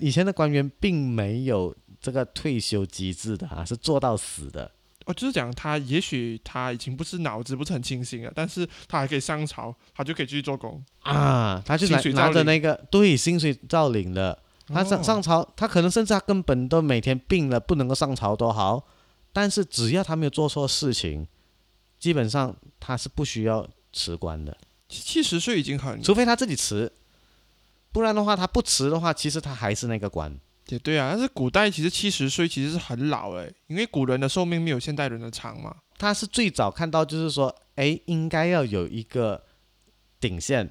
[0.00, 4.70] 以前的官员并没有这个退休机制的啊，是做到死的。
[5.04, 10.82] 哦，就是讲他也许他已经不是脑子不是很清醒了，但是他还可以上朝，他就可以继续做工。
[11.00, 18.82] 啊，他就拿薪水照领拿着那个对薪水照领的，他上哦上朝，他可能甚至他根本都每天病了，不能够上朝都好，
[19.40, 21.24] 但是只要他没有做错事情，
[21.96, 26.92] 基本上他是不需要辞官的，七七十岁已经很除非他自己辞，
[27.92, 30.36] 不然的话他不辞的话，其实他还是那个官。
[30.66, 35.76] 也对啊，但是古代其实七十岁其实是很老诶，因为古人的寿命没有现代人的长嘛。
[35.96, 39.44] 他是最早看到，就是说，哎，应该要有一个
[40.18, 40.68] 顶线，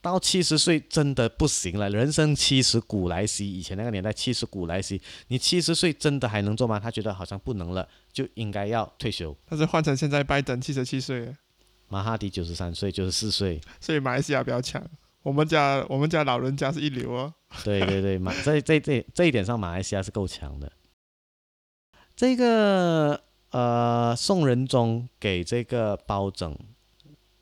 [0.00, 6.78] 到七十岁真的不行了，人生七十古来稀，以前那个年代七十古来稀，你七十岁真的还能做吗？
[6.78, 9.36] 他觉得好像不能了，就应该要退休。
[9.48, 11.34] 但是换成现在拜登七十七岁了，
[11.88, 14.82] 马哈迪九十三岁，九十四岁，所以马来西亚比较强。
[15.22, 17.34] 我们家我们家老人家是一流哦。
[17.64, 20.72] 对对对，马在这这这一点上，马来西亚是够强的。
[22.14, 26.56] 这个呃，宋仁宗给这个包拯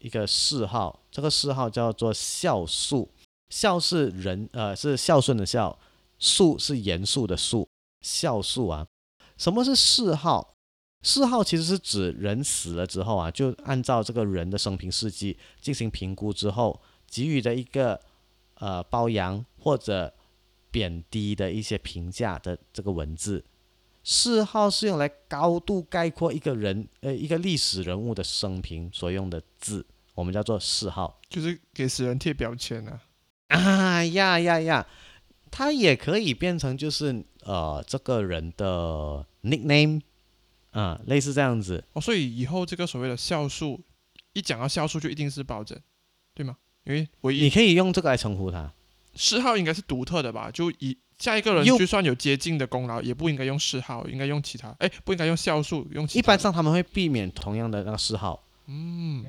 [0.07, 3.11] 一个谥号，这个谥号叫做孝肃。
[3.49, 5.77] 孝是人呃是孝顺的孝，
[6.21, 7.69] 肃是严肃的肃，
[8.03, 8.87] 孝肃啊。
[9.37, 10.55] 什么是谥号？
[11.03, 18.01] 谥号其实是指人死了之后啊，就按照这个人的生平事迹进行评估之后，给予的一个
[18.55, 20.15] 呃褒扬或者
[20.71, 23.45] 贬低的一些评价的这个文字。
[24.05, 29.85] 谥号是用来高度概括一个人呃一个历史人物的生平所用的字，
[30.17, 31.21] 我们叫做嗜号。
[31.31, 33.01] 就是给死人贴标签啊。
[33.49, 34.85] 啊呀呀呀，
[35.53, 40.01] 它也可以变成就是呃这个人的 nickname
[40.73, 41.85] 啊，类似这样子。
[41.93, 43.81] 哦，所以以后这个所谓的孝素，
[44.33, 45.79] 一讲到孝素就一定是保证，
[46.35, 46.57] 对吗？
[46.83, 48.73] 因为唯一你可以用这个来称呼他。
[49.15, 50.51] 嗜号应该是独特的吧？
[50.51, 54.75] 就以下一个人就算有接近的功劳，也不应该用嗜号，应该用其他。
[54.81, 58.45] 哎，不应该用孝素，用其他一般上他们会避免同样的那个嗜号。
[58.67, 59.25] 嗯，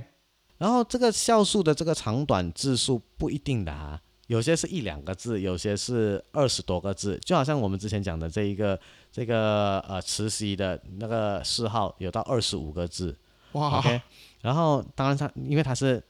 [0.58, 8.80] 然后这个孝数的这个长短字数不一定的啊，有些是一两个字，有些是二十多个字，就好像我们之前讲的这一个
[9.12, 13.16] 这个呃慈禧的那个谥号有到二十五个字
[13.54, 14.02] 哇，OK。
[14.42, 16.04] 然后当然他因为他是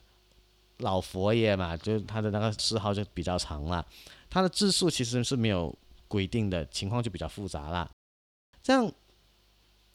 [0.78, 3.84] 老佛爷嘛，就是他的那个谥号就比较长了，
[4.30, 5.74] 他的字数其实是没有
[6.06, 7.90] 规定的，情况就比较复杂啦。
[8.62, 8.90] 这样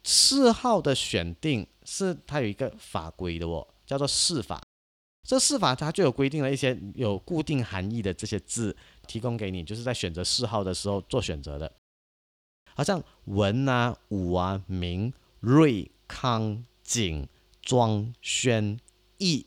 [0.03, 4.61] 谥号的选定是它有一个法规的哦，叫做谥法。
[5.23, 8.75] 这谥法它就有规定了一些有固定含义的这些字，
[9.07, 11.71] 提供给你，就是在选择谥号的时候做选择的。
[12.75, 17.27] 好像文啊、武啊、明、瑞、康、景、
[17.61, 18.79] 庄、宣、
[19.19, 19.45] 义，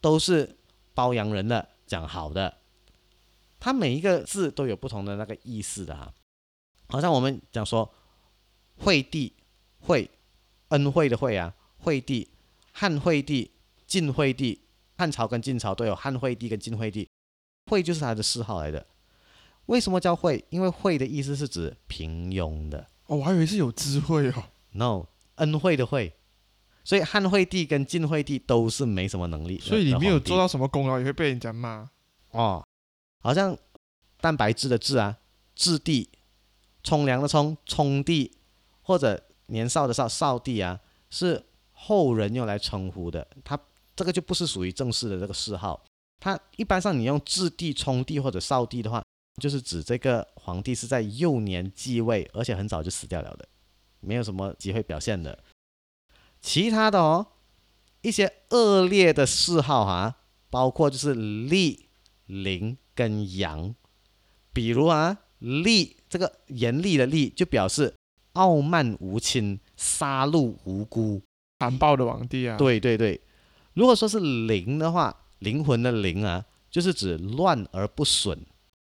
[0.00, 0.56] 都是
[0.94, 2.58] 褒扬人的，讲好的。
[3.60, 6.12] 它每一个字都有不同的那个意思的哈。
[6.88, 7.92] 好像我们讲说
[8.76, 9.34] 惠帝。
[9.84, 10.08] 惠，
[10.68, 12.28] 恩惠的惠啊，惠帝，
[12.70, 13.50] 汉惠帝、
[13.92, 14.58] 晋惠帝，
[14.96, 17.06] 汉朝跟晋朝都有汉惠帝跟晋惠帝，
[17.66, 18.86] 惠就是他的谥号来的。
[19.66, 20.42] 为什么叫惠？
[20.48, 24.44] 因为惠的意思是指平庸的哦，我还以为是有智慧哦。
[24.70, 26.10] ，no，恩惠的惠。
[26.82, 31.90] 所以汉惠帝跟晋惠帝都是没什么能力，所以你没有做到什么功劳，也会被人家骂。
[32.30, 32.64] 哦，
[33.20, 33.54] 好像
[34.22, 35.18] 蛋白质的质啊，
[35.54, 36.08] 质地，
[36.82, 38.38] 冲凉的冲，冲地，
[38.80, 43.28] 或者年少的少少帝啊，是后人用来称呼的。
[43.44, 43.60] 他
[43.94, 45.82] 这个就不是属于正式的这个谥号。
[46.20, 49.02] 它一般上你用质帝、冲帝或者少帝的话，
[49.40, 53.48] 就是指这个皇帝是在幼年继位，而且很早就死掉了的，
[54.00, 55.42] 没有什么机会表现的。
[56.40, 57.26] 其他的哦，
[58.02, 60.18] 一些恶劣的谥号啊，
[60.50, 61.88] 包括就是厉、
[62.26, 63.74] 凌跟阳。
[64.52, 67.94] 比如啊，厉这个严厉的厉，就表示
[68.34, 71.22] 傲慢无亲、杀戮无辜。
[71.58, 73.20] 残暴的皇帝啊，，对对对，
[73.74, 78.38] 如果说是灵的话，灵魂的灵啊，就是指乱而不损，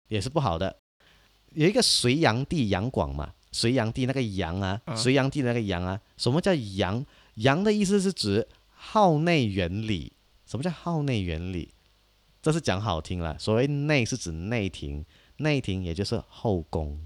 [0.08, 0.76] 也是不好的。
[1.54, 7.04] 有一个隋炀帝杨广嘛，隋炀帝那个杨啊，嗯隋炀帝那个杨啊，什么叫杨？
[7.34, 10.12] 杨的意思是指好内原理。
[10.46, 11.72] 什么叫好内原理？
[12.42, 15.04] 这是讲好听了，所谓内是指内廷，
[15.38, 17.00] 内廷也就是后宫。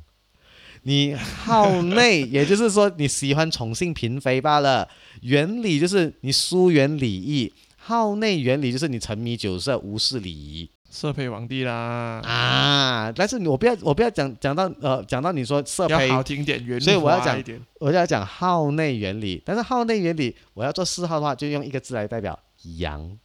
[0.86, 4.88] 你好内，也就是说你喜欢宠幸嫔妃罢了。
[5.22, 13.12] 原理就是你疏远礼义，好内原理就是你沉迷酒色，无视礼仪色胚皇帝啦，啊。
[13.16, 17.36] 但是我不要，我不要讲讲到呃讲到你说色胚，要好听点，圆所以我要讲。
[17.80, 19.42] 我就要讲号内原理。
[19.44, 22.38] 但是号内原理，我要做四号的话，就用一个字来代表
[22.78, 23.18] 阳。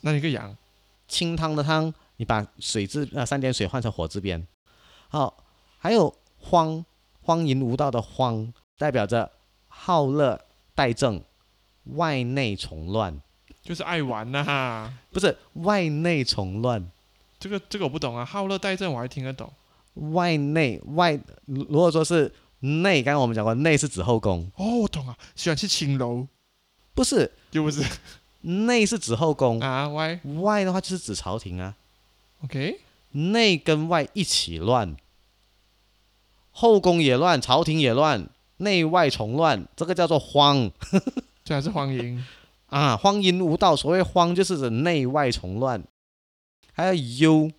[0.00, 0.52] 那一个阳，
[1.06, 4.44] 清汤的汤，你把水字呃三点水换成火字边。
[5.06, 5.44] 好，
[5.78, 6.84] 还有荒
[7.24, 9.30] 荒淫无道的荒，代表着
[9.68, 10.44] 好乐
[10.76, 11.22] 怠政，
[11.96, 13.20] 外内从乱，
[13.62, 16.90] 就是爱玩呐、不是外内从乱，
[17.40, 19.50] 这个这个我不懂啊，好乐待政我还听得懂。
[20.12, 26.26] 外内外如如果说是内，刚刚我们讲过，内是指后宫，哦，我懂啊，喜欢去青楼，
[26.94, 27.82] 不是又不是
[28.40, 31.74] 内是指后宫，啊？Why？OK，、外的话就是指朝廷啊。
[32.42, 32.80] OK，
[33.12, 34.96] 内跟外一起乱，
[36.56, 40.70] 后宫也乱，朝廷也乱，内外从乱，这个叫做荒
[41.44, 42.24] 这还是荒淫。
[42.66, 43.74] 啊，荒淫无道。
[43.74, 45.82] 所谓荒，就是指内外从乱。
[46.72, 47.50] 还有幽，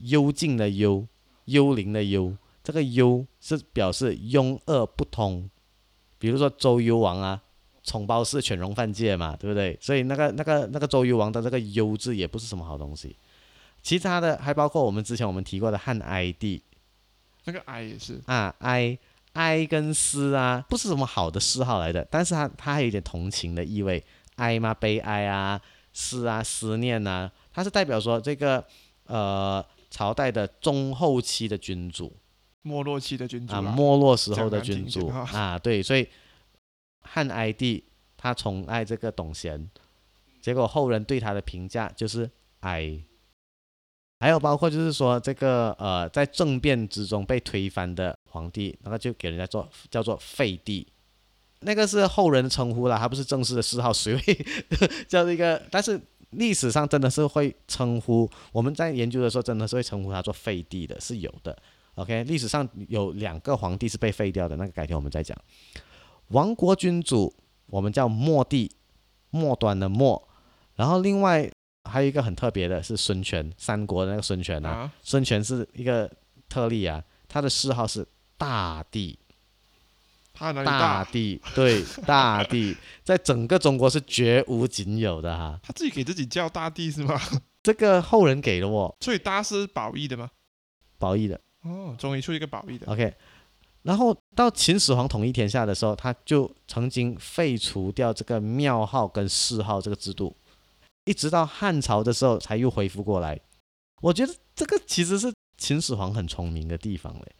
[0.00, 1.06] 幽静的幽，
[1.46, 5.50] 幽灵的幽，这个幽是表示庸恶不通。
[6.18, 7.42] 比如说周幽王啊，
[7.82, 9.76] 宠包氏犬戎犯戒嘛，对不对？
[9.80, 13.16] 所以那个那个那个周幽王的这个幽字也不是什么好东西。
[13.82, 16.62] 其他的还包括我们之前我们提过的汉哀帝，
[17.46, 18.98] 那个哀也是，啊，哀
[19.34, 24.04] 哀跟思啊，不是什么好的嗜好来的，但是它它还有一点同情的意味，
[24.34, 25.60] 哀嘛悲哀啊，
[25.92, 28.64] 思啊思念啊，它是代表说这个
[29.04, 32.12] 呃朝代的中后期的君主
[32.62, 36.08] 没落期的君主啊，没落时候的君主啊，对，所以
[37.02, 37.84] 汉哀帝
[38.16, 39.70] 他宠爱这个董贤，
[40.40, 42.28] 结果后人对他的评价就是
[42.60, 43.00] 哀。
[44.18, 50.86] 还有包括就是说这个呃，在政变之中被推翻的皇帝，那个就给人家做叫做废帝，
[51.60, 54.46] 那个是后人的称呼啦，还不是正式的谥号，谁会
[55.06, 55.62] 叫这个？
[55.70, 56.00] 但是
[56.30, 61.56] 历史上真的是会称呼，我们在研究的时候真的是会称呼他做废帝的，是有的。
[61.96, 65.36] OK，历史上有两个皇帝是被废掉的，那个改天我们再讲。
[66.28, 67.32] 亡国君主
[67.68, 68.70] 我们叫末帝，
[69.30, 70.28] 末端的末，
[70.74, 71.50] 然后另外
[71.86, 76.10] 还有一个很特别的是孙权，三国的那个孙权啊，啊，孙权是一个
[76.48, 79.18] 特例啊，他的谥号是大帝，
[80.32, 81.04] 他哪里大大？
[81.10, 85.58] 帝，对，大帝， 在整个中国是绝无仅有的哈。
[85.62, 87.20] 他自己给自己叫大帝是吗？
[87.62, 90.30] 这个后人给了我所以大是褒义的吗？
[90.98, 92.86] 褒义的哦，终于出一个褒义的。
[92.86, 93.14] ，OK。
[93.82, 100.36] 然后到秦始皇统一天下的时候，他就曾经废除掉这个庙号跟谥号这个制度，
[101.06, 103.40] 一直到汉朝的时候才又恢复过来。
[104.02, 107.34] 我觉得这个其实是秦始皇很聪明的地方嘞。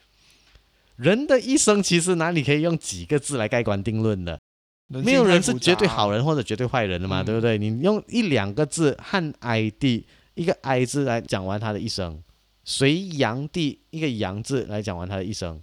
[0.95, 4.39] 人的一生其实哪里可以用几个字来盖棺定论的？
[4.87, 7.57] 没有人是绝对好人或者绝对坏人的嘛，嗯对不对？
[7.57, 12.23] 你用一两个字汉哀帝一个哀字来讲完他的一生，
[12.63, 15.61] 隋炀帝一个炀字来讲完他的一生，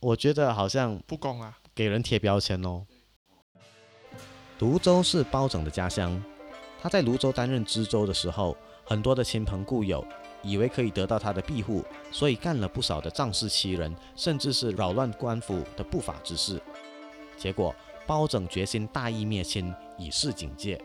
[0.00, 1.58] 我觉得好像不公啊！
[1.74, 2.86] 给人贴标签哦。
[4.58, 6.22] 泸州是包拯的家乡，
[6.82, 10.04] 他在泸州担任知州的时候，很多的亲朋故友
[10.42, 16.60] 以为可以得到他的庇护，所以干了不少的仗势欺人，甚至是扰乱官府的不法之事。
[17.38, 17.72] 结果
[18.04, 20.76] 包拯决心大义灭亲，以示警戒。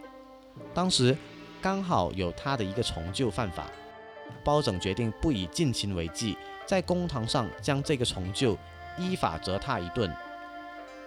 [0.72, 1.18] 当时
[1.60, 3.66] 刚好有他的一个从旧犯法，
[4.44, 8.56] 包拯决定不以近亲为忌，在公堂上将这个从旧
[9.00, 10.16] 依法责他一顿。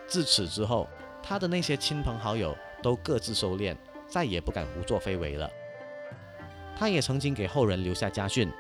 [0.08, 0.88] 自此之后，
[1.22, 3.76] 他的那些亲朋好友都各自收敛，
[4.10, 5.50] 再也不敢胡作非为了。
[6.76, 8.50] 他也曾经给后人留下家训：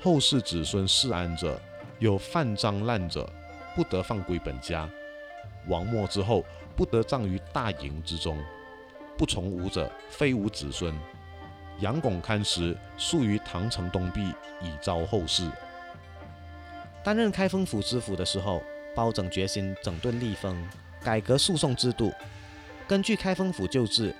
[0.00, 1.60] 后世子孙世安者，
[1.98, 3.30] 有犯章滥者，
[3.76, 4.88] 不得放归本家；
[5.68, 6.44] 亡没之后，
[6.74, 8.38] 不得葬于大营之中。
[9.18, 10.94] 不从吾者，非吾子孙。
[11.80, 14.20] 杨拱堪时，宿于唐城东壁，
[14.60, 15.50] 以昭后世。
[17.02, 18.62] 担任开封府知府的时候，
[18.94, 20.56] 包拯决心整顿吏风，
[21.02, 22.12] 改革诉讼制度。
[22.86, 24.14] 根据开封府旧制，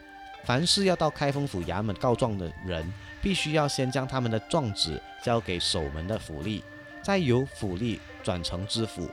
[0.45, 6.63] 凡是要到开封府衙门告状的人，必须要先将他们的状纸交给守门的府吏，
[7.03, 9.09] 再由府吏转呈知府。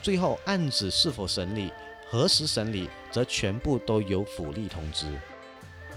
[0.00, 1.72] 最后案子是否审理、
[2.08, 5.06] 何时审理，则全部都由府吏通知。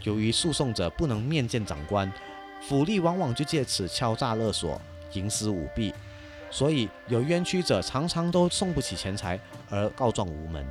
[0.01, 2.11] 由于诉讼者不能面见长官，
[2.61, 4.81] 府吏往往就借此敲诈勒索、
[5.13, 5.93] 营私舞弊。
[6.49, 10.67] 所以有冤屈者常常都送不起钱财，而告状无门。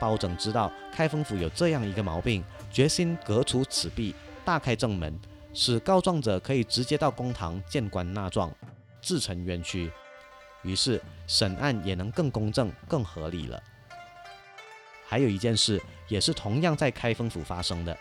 [0.00, 2.42] 包拯知道开封府有这样一个毛病，
[2.72, 5.16] 决心革除此弊，大开正门，
[5.52, 8.50] 使告状者可以直接到公堂见官纳状，
[9.02, 9.92] 自陈冤屈。
[10.62, 13.62] 于是审案也能更公正、更合理了。
[15.06, 17.96] 还有一件事，也是同样在开封府发生的。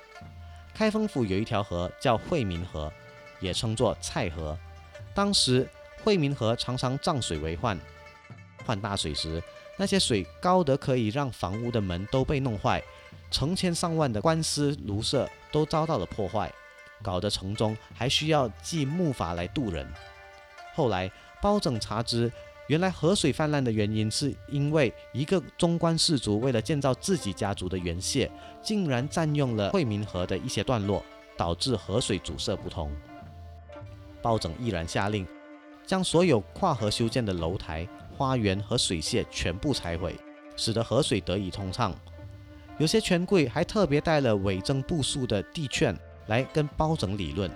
[0.73, 2.91] 开封府有一条河叫惠民河，
[3.39, 4.57] 也称作蔡河。
[5.13, 5.67] 当时
[6.03, 7.77] 惠民河常常涨水为患，
[8.65, 9.41] 患大水时，
[9.79, 12.83] 那些水高得可以让房屋的门都被弄坏，
[13.31, 16.51] 成千上万的官司庐舍都遭到了破坏，
[17.01, 19.87] 搞得城中还需要祭木筏来渡人。
[20.75, 21.09] 后来
[21.41, 22.29] 包拯查知。
[22.67, 28.29] 原来河水泛滥的原因，是因为一个中官士族为了建造自己家族的原谢，
[28.61, 31.03] 竟然占用了惠民河的一些段落，
[31.35, 32.95] 导致河水阻塞不通。
[34.21, 35.25] 包拯毅然下令，
[35.83, 37.87] 将所有跨河修建的楼台、
[38.19, 40.13] 花园和水榭全部拆毁，
[40.57, 41.95] 使得河水得以通畅。
[42.77, 45.97] 有些权贵还特别带了伪证不数的地券
[46.27, 47.49] 来跟包拯理论。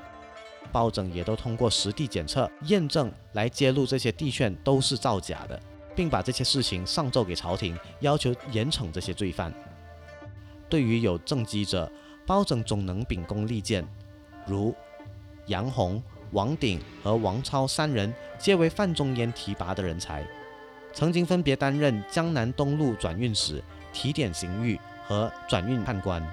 [0.72, 5.60] 包拯也都通过实地检测验证来揭露这些地券都是造假的，
[5.94, 9.54] 并把这些事情上奏给朝廷，要求严惩这些罪犯。
[10.70, 11.92] 对于有政绩者，
[12.26, 13.86] 包拯总能秉公立谏，
[14.48, 14.74] 如
[15.48, 16.02] 杨洪、
[16.32, 20.26] 王鼎和王超三人皆为范仲淹提拔的人才，
[20.94, 26.24] 曾经分别担任江南东路转运使、提点刑狱和转运判官。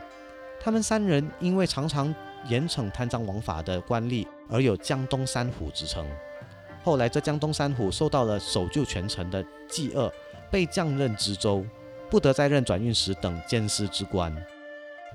[0.60, 2.14] 他们三人因为常常
[2.46, 6.06] 严惩贪赃枉法的官吏，而有江东三虎之称。
[6.82, 10.12] 后来，这江东三虎受到了守旧权臣的忌恶，
[10.50, 11.64] 被降任知州，
[12.10, 14.34] 不得再任转运使等监司之官。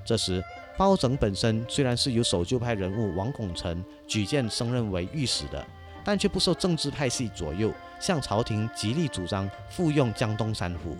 [0.04, 0.42] 这时，
[0.76, 5.66] 包拯本身虽然是由守旧派人物王拱辰举荐升任为御史的，
[6.06, 10.96] 但却不受政治派系左右，向朝廷极力主张复用江东三虎。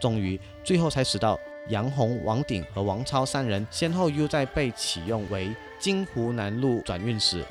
[0.00, 1.36] 终于，最后才使到。
[1.70, 7.44] 杨洪、王鼎和王超三人先后又在被启用为京湖南路转运使、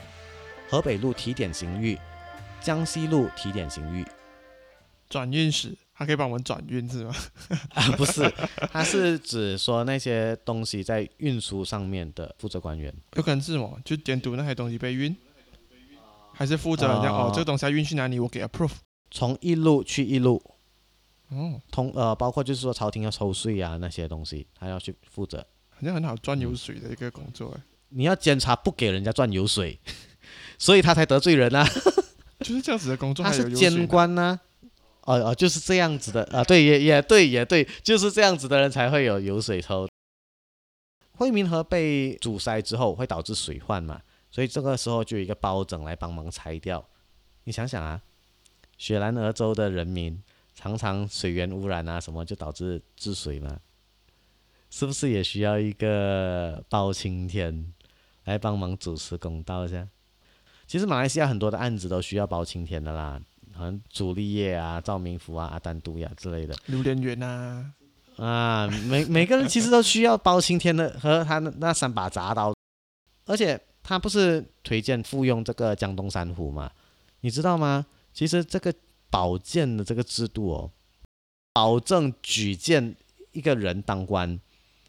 [0.68, 1.96] 河北路提点刑狱、
[2.60, 4.04] 江西路提点刑狱。
[5.08, 7.14] 转运使，他可以帮我们转运是吗？
[7.76, 8.28] 啊，不是，
[8.72, 12.92] 他是指说那些东西在运输上面的负责官员。
[13.14, 13.80] 有可能是什么？
[13.86, 15.16] 就监督那些东西被运，
[16.38, 18.72] 还是负责讲哦，这个东西要运去哪里，我给 approve。
[19.10, 20.42] 从一路去一路。
[21.30, 27.62] 哦，通呃，包括就是说朝廷要抽税啊那些东西，他要去负责，好像很好赚油水的一个工作哎。
[27.90, 29.80] 你要监察不给人家赚油水，
[30.60, 31.66] 所以他才得罪人啊。
[32.40, 34.40] 就是这样子的工作，他是监官呢。
[35.02, 39.88] 哦哦，就是这样子的啊，对，也也对，也对，就是这样子的人才会有油水抽。
[41.14, 44.02] 惠民河被阻塞之后会导致水患嘛，
[44.32, 46.84] 所以这个时候就有一个包拯来帮忙拆掉。
[47.44, 48.02] 你想想啊，
[48.78, 50.22] 雪兰莪州的人民。
[50.60, 53.60] 常常水源污染啊，什么就导致治水嘛，
[54.72, 57.72] 是不是也需要一个包青天
[58.24, 59.88] 来帮忙主持公道一下？
[60.66, 63.22] 其实马来西亚很多的案子都需要包青天的啦，
[63.54, 66.56] 好像朱丽叶啊、赵明福啊、阿丹都呀之类的。
[66.66, 67.72] 榴莲园啊，
[68.18, 72.52] 啊，每每个人其实都需要包青天的和他那三把铡刀，
[73.28, 76.70] 而且他不是推荐复用这个江东三虎吗？
[77.22, 77.86] 你知道吗？
[78.14, 78.74] 其实这个。
[79.10, 80.70] 保荐的这个制度哦，
[81.54, 82.94] 保证举荐
[83.32, 84.38] 一个人当官，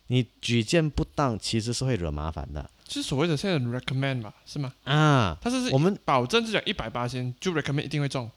[0.08, 2.68] 你举荐不当，其实是会惹麻烦的。
[2.88, 4.74] 是所谓的现在 recommend 吧，是吗？
[4.82, 8.28] 啊，他是我们保证是讲一百八千就 recommend 一定会中。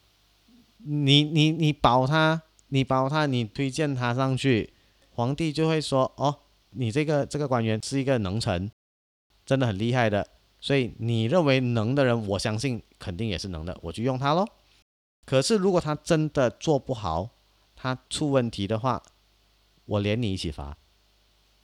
[0.78, 4.72] 你你你保他，你保他，你推荐他上去，
[5.10, 8.70] 皇帝就会说哦，你这个这个官员是一个能臣，
[9.44, 10.28] 真的很厉害的，
[10.62, 14.46] 所以你认为能的人，我相信肯定也是能的，我就用他喽。
[15.26, 17.30] 可是，如果他真的做不好，
[17.76, 19.02] 他出问题的话，
[19.86, 20.78] 我连你一起罚，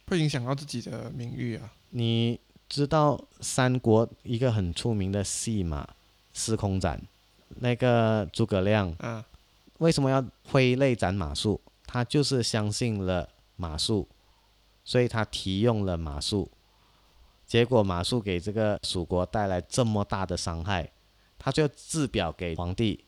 [0.07, 1.73] 会影响到自己的名誉啊。
[1.91, 5.87] 你知道三国一个很出名的戏吗？
[6.33, 7.01] 司空斩，
[7.59, 9.25] 那个诸葛亮，啊，
[9.77, 11.59] 为什么要挥泪斩马谡？
[11.85, 14.05] 他就是相信了马谡，
[14.83, 16.47] 所以他提用了马谡，
[17.47, 20.91] 结果马谡给这个蜀国带来这么大的伤害，
[21.39, 23.05] 他就自表给皇帝。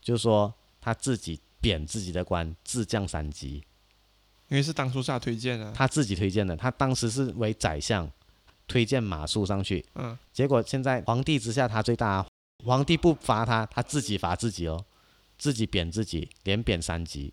[0.00, 3.64] 就说他自己贬自己的官，自降三级，
[4.48, 8.10] 因为是当初是他推荐的，他自己推荐的，他当时是为宰相，
[8.66, 12.26] 推荐马谡上去，嗯，结果现在皇帝之下他最大，
[12.64, 14.84] 皇帝不罚他，他自己罚自己哦，
[15.38, 17.32] 自己贬自己，连贬三级，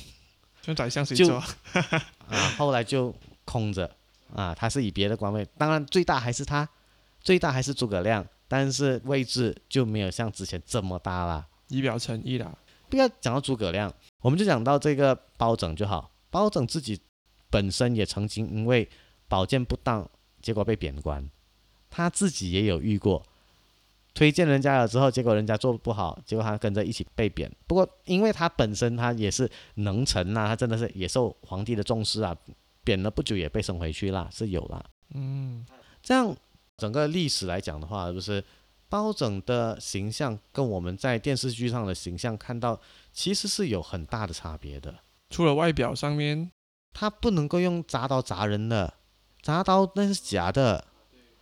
[0.60, 1.42] 就宰相谁做？
[2.28, 3.14] 啊，后来就
[3.46, 3.96] 空着，
[4.34, 6.68] 啊，他是以别的官位，当然最大还是他，
[7.20, 11.46] 最大还是诸葛亮，但是位置就没有像之前这么大了。
[11.68, 12.54] 以表诚意啦，
[12.90, 16.10] 不要讲到诸葛亮，我们就讲到这个包拯就好。
[16.30, 17.00] 包拯自己
[17.50, 18.88] 本身也曾经因为
[19.28, 20.08] 保荐不当，
[20.40, 21.28] 结果被贬官，
[21.90, 23.22] 他自己也有遇过。
[24.14, 27.50] 推荐人家了之后，结果人家做不好，结果他跟着一起被贬。
[27.66, 32.36] 不过因为他本身他也是能臣呐，他真的是也受皇帝的重视啊，
[32.84, 34.84] 贬了不久也被升回去啦，是有啦。
[35.14, 35.64] 嗯，
[36.02, 36.34] 这样
[36.76, 38.44] 整个历史来讲的话，是不是
[38.88, 42.80] 包拯的形象跟我们在电视剧上的形象看到，
[43.12, 44.94] 其实是有很大的差别的。
[45.30, 46.50] 除了外表上面，
[46.92, 48.94] 他不能够用铡刀铡人的，
[49.42, 50.84] 铡刀那是假的，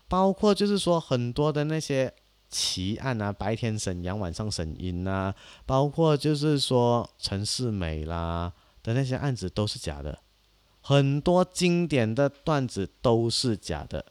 [0.08, 2.12] 包括就是说很多的那些
[2.48, 5.34] 奇案啊，白天审阳，晚上审阴啊，
[5.66, 10.20] 包括就是说陈世美啦的那些案子都是假的，
[10.80, 14.04] 很多经典的段子都是假的，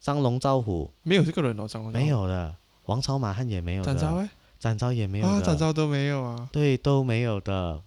[0.00, 0.90] 张龙赵虎。
[1.02, 4.28] 没有这个人哦，张龙没有的，王朝马汉也没有的，展昭哎，
[4.58, 7.82] 展昭也没有的，啊，展昭都没有啊，对都没有的，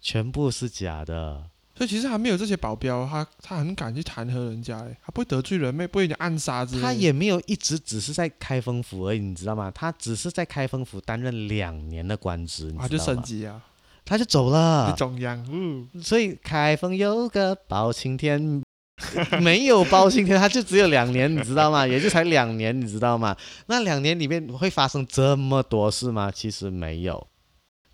[0.00, 1.50] 全部是假的。
[1.76, 6.86] 所以其实还没有这些保镖，他他很敢去弹劾人家，哎，他不会得罪人，没不会有暗杀之类的。
[6.86, 9.70] 他也没有一直只是在开封府而已，你知道吗？
[9.74, 12.84] 他只是在开封府担任两年的官职，你知道吗？
[12.84, 13.62] 啊，就升级啊，
[14.10, 14.92] 他就走了。
[14.98, 18.60] 中央，嗯，所以开封有个包青天，
[19.40, 21.86] 没有包青天，他就只有两年，你知道吗？
[21.86, 23.36] 也就才两年，你知道吗？
[23.66, 26.28] 那两年里面会发生这么多事吗？
[26.28, 27.24] 其实没有。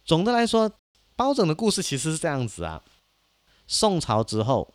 [0.07, 0.73] 总的来说，
[1.17, 2.83] 包拯的故事其实是这样子啊。
[3.67, 4.73] 宋朝之后，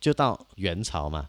[0.00, 1.28] 就到元朝嘛。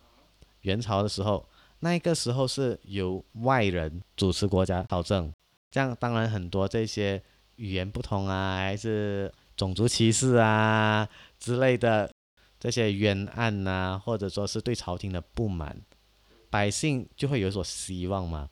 [0.62, 1.48] 元朝的时候，
[1.82, 5.32] 那个时候是由外人主持国家朝政，
[5.70, 7.22] 这样当然很多这些
[7.56, 11.08] 语言不通啊，还是种族歧视啊
[11.39, 12.12] 之类的
[12.60, 15.82] 这些冤案呐、或者说是对朝廷的不满，
[16.49, 18.49] 百姓就会有所希望嘛。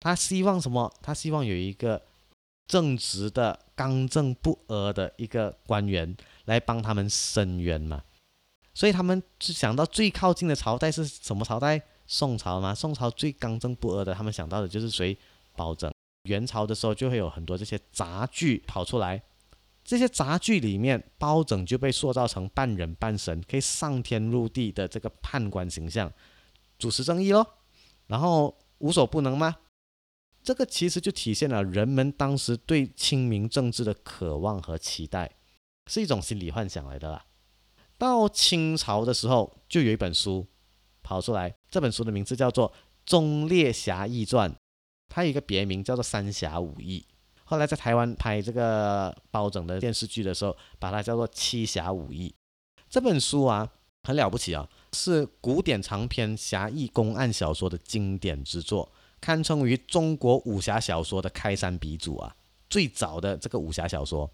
[0.00, 0.92] 他希望什么？
[1.00, 2.02] 他希望有一个
[2.66, 6.16] 正直的、刚正不阿的一个官员
[6.46, 8.02] 来帮他们伸冤嘛。
[8.74, 11.82] 所以他们就想到最靠近的朝代是什么朝代？
[12.06, 12.74] 宋朝嘛。
[12.74, 15.16] 宋朝最刚正不阿的，他们想到的就是谁？
[15.54, 15.91] 包拯。
[16.24, 19.22] 元朝的时候就会有很多这些杂剧跑出来，
[19.84, 26.12] 这些杂剧里面，包拯就被塑造成半人半神，可以上天入地的这个判官形象，
[26.78, 27.46] 主持正义咯，
[28.06, 29.56] 然后无所不能吗？
[30.44, 35.36] 这个其实就体现了人们当时对清明政治的渴望和期待，
[35.86, 37.24] 是一种心理幻想来的啦。
[37.96, 40.48] 到清朝的时候，就有一本书
[41.02, 42.70] 跑出来，这本书的名字叫做
[43.06, 44.50] 《忠烈侠义传》，
[45.14, 47.04] 它有一个别名叫做《三侠五义》。
[47.44, 52.30] 后来在台湾拍这个包拯的电视剧的时候，把它叫做《七侠五义》。
[52.88, 53.68] 这本书啊，
[54.04, 58.90] 很了不起啊，是古典长篇侠义公案小说的经典之作，
[59.20, 62.34] 堪称于中国武侠小说的开山鼻祖啊，
[62.70, 64.30] 最早的这个武侠小说。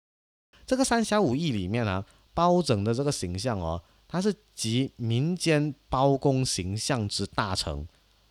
[0.65, 7.85] 这个《三侠五义》里面啊，包拯的这个形象哦，他是集民间包公形象之大成，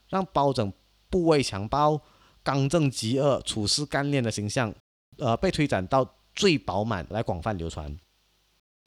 [0.08, 0.72] 让包拯
[1.10, 2.00] 不畏强暴、
[2.48, 4.74] 刚正极恶、处事干练的形象，
[5.18, 7.94] 呃，被推展到最饱满，来广泛流传。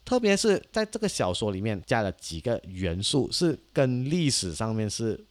[0.02, 5.26] 特别是在这个小说里面加了几个元素，是跟历史上面是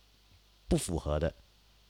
[0.67, 1.33] 不符合的，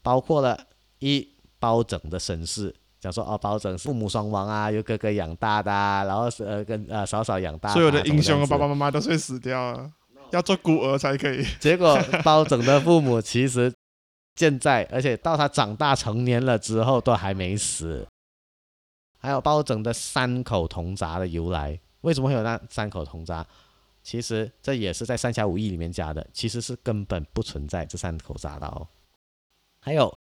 [0.01, 0.57] 包括了
[0.99, 1.27] 一
[1.59, 9.91] 包拯的身世，讲说哦，包拯父母双亡啊，由哥哥养大的、啊，然后是呃跟呃嫂嫂养大所有的英雄爸爸妈妈都是会死掉啊，
[10.31, 11.45] 要做孤儿才可以。
[11.59, 13.73] 结果包拯的父母其实
[14.39, 18.07] 健在，而且到他长大成年了之后都还没死。
[19.17, 23.43] 还有包拯的三口铜铡的由来，为什么会有那三口铜铡？
[24.01, 28.87] 其实这也是在《三侠五义》里面加的，其实是根本不存在这三口铡刀。
[29.81, 30.17] 还有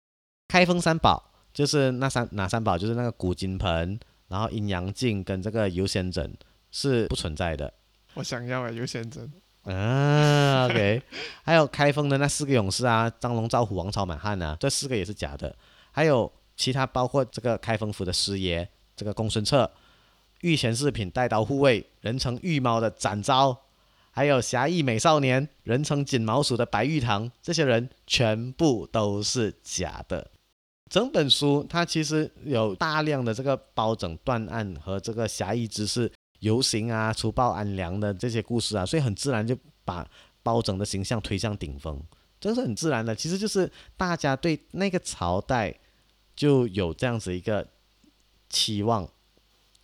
[0.49, 2.77] 开封三宝，就是那三哪三宝？
[2.77, 6.37] 就是那个古金盆，然后阴阳镜跟这个游仙枕
[6.73, 7.73] 是不存在的。
[8.15, 9.33] 我想要哎，游仙枕。
[9.75, 11.03] 啊，OK，
[11.45, 15.55] 还有开封的那四个勇士啊，张龙、赵虎、王朝、满汉啊，这四个也是假的。
[15.91, 19.71] 还有其他包括这个开封府的师爷，这个公孙策，
[20.41, 23.57] 御前侍品带刀护卫，人称御猫的展昭，
[24.11, 30.31] 还有侠义美少年，人称锦毛鼠的白玉堂，这些人全部都是假的。
[30.89, 36.11] 整本书它其实有大量的这个包拯断案和这个侠义之士
[36.41, 40.09] 游行啊、除暴安良的这些故事啊，所以很自然就把
[40.43, 42.01] 包拯的形象推向顶峰，
[42.41, 43.15] 这是很自然的。
[43.15, 45.75] 其实就是大家对那个朝代
[46.37, 47.67] 就有这样子一个
[48.49, 49.09] 期望，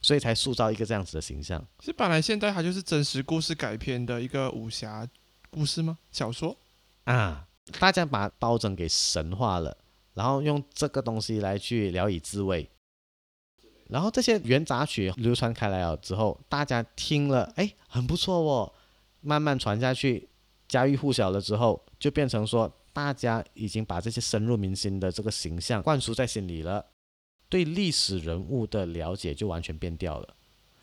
[0.01, 1.63] 所以才塑造一个这样子的形象。
[1.81, 5.07] 其实本来现在它就是真实故事改编的一个武侠
[5.51, 5.99] 故事吗？
[6.13, 6.57] 小说？
[7.05, 7.47] 啊，
[7.79, 9.77] 大家把包拯给神化了，
[10.15, 12.71] 然后用这个东西来去聊以自慰。
[13.89, 18.73] 然后这些元杂曲流传开来了之后，大家听了，哎，很不错哦，
[19.21, 20.29] 慢慢传下去，
[20.67, 26.85] 家喻户晓了之后，就变成说，大家已经把这些深入民心的这个形象灌输在心里了，
[27.49, 30.35] 对历史人物的了解就完全变掉了，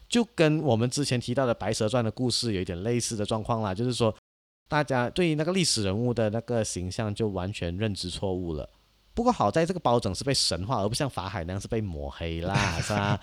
[0.08, 4.16] 就跟我们之前提到的《白蛇传》的故事有一点类似的状况啦，就是说
[4.68, 8.70] 大家对于那个历史人物的那个形象就完全认知错误了。
[9.22, 13.20] 不过好在这个包拯是被神化，而不像法海那样是被抹黑啦， 是吧？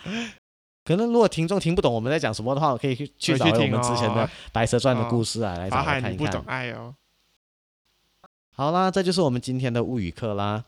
[0.85, 6.41] 可能如果听众听不懂我们在讲什么的话，我可以去去找我们之前的《白蛇传》的故事啊，来找法来看一海你不懂。
[6.47, 6.95] 爱哦。
[8.53, 10.65] 好啦，这就是我们今天的物语课啦。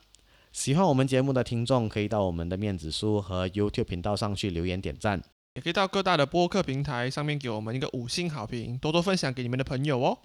[0.51, 5.23] 喜欢我们节目的听众，可以到我们的面子书和 YouTube 频道上去留言点赞。
[5.55, 10.19] 也可以到各大的播客平台上面给我们一个五星好评，多多分享给你们的朋友哦。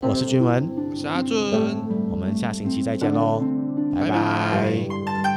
[0.00, 1.36] 我是君文，我是阿俊，
[2.10, 3.44] 我们下星期再见喽，
[3.94, 5.29] 拜拜。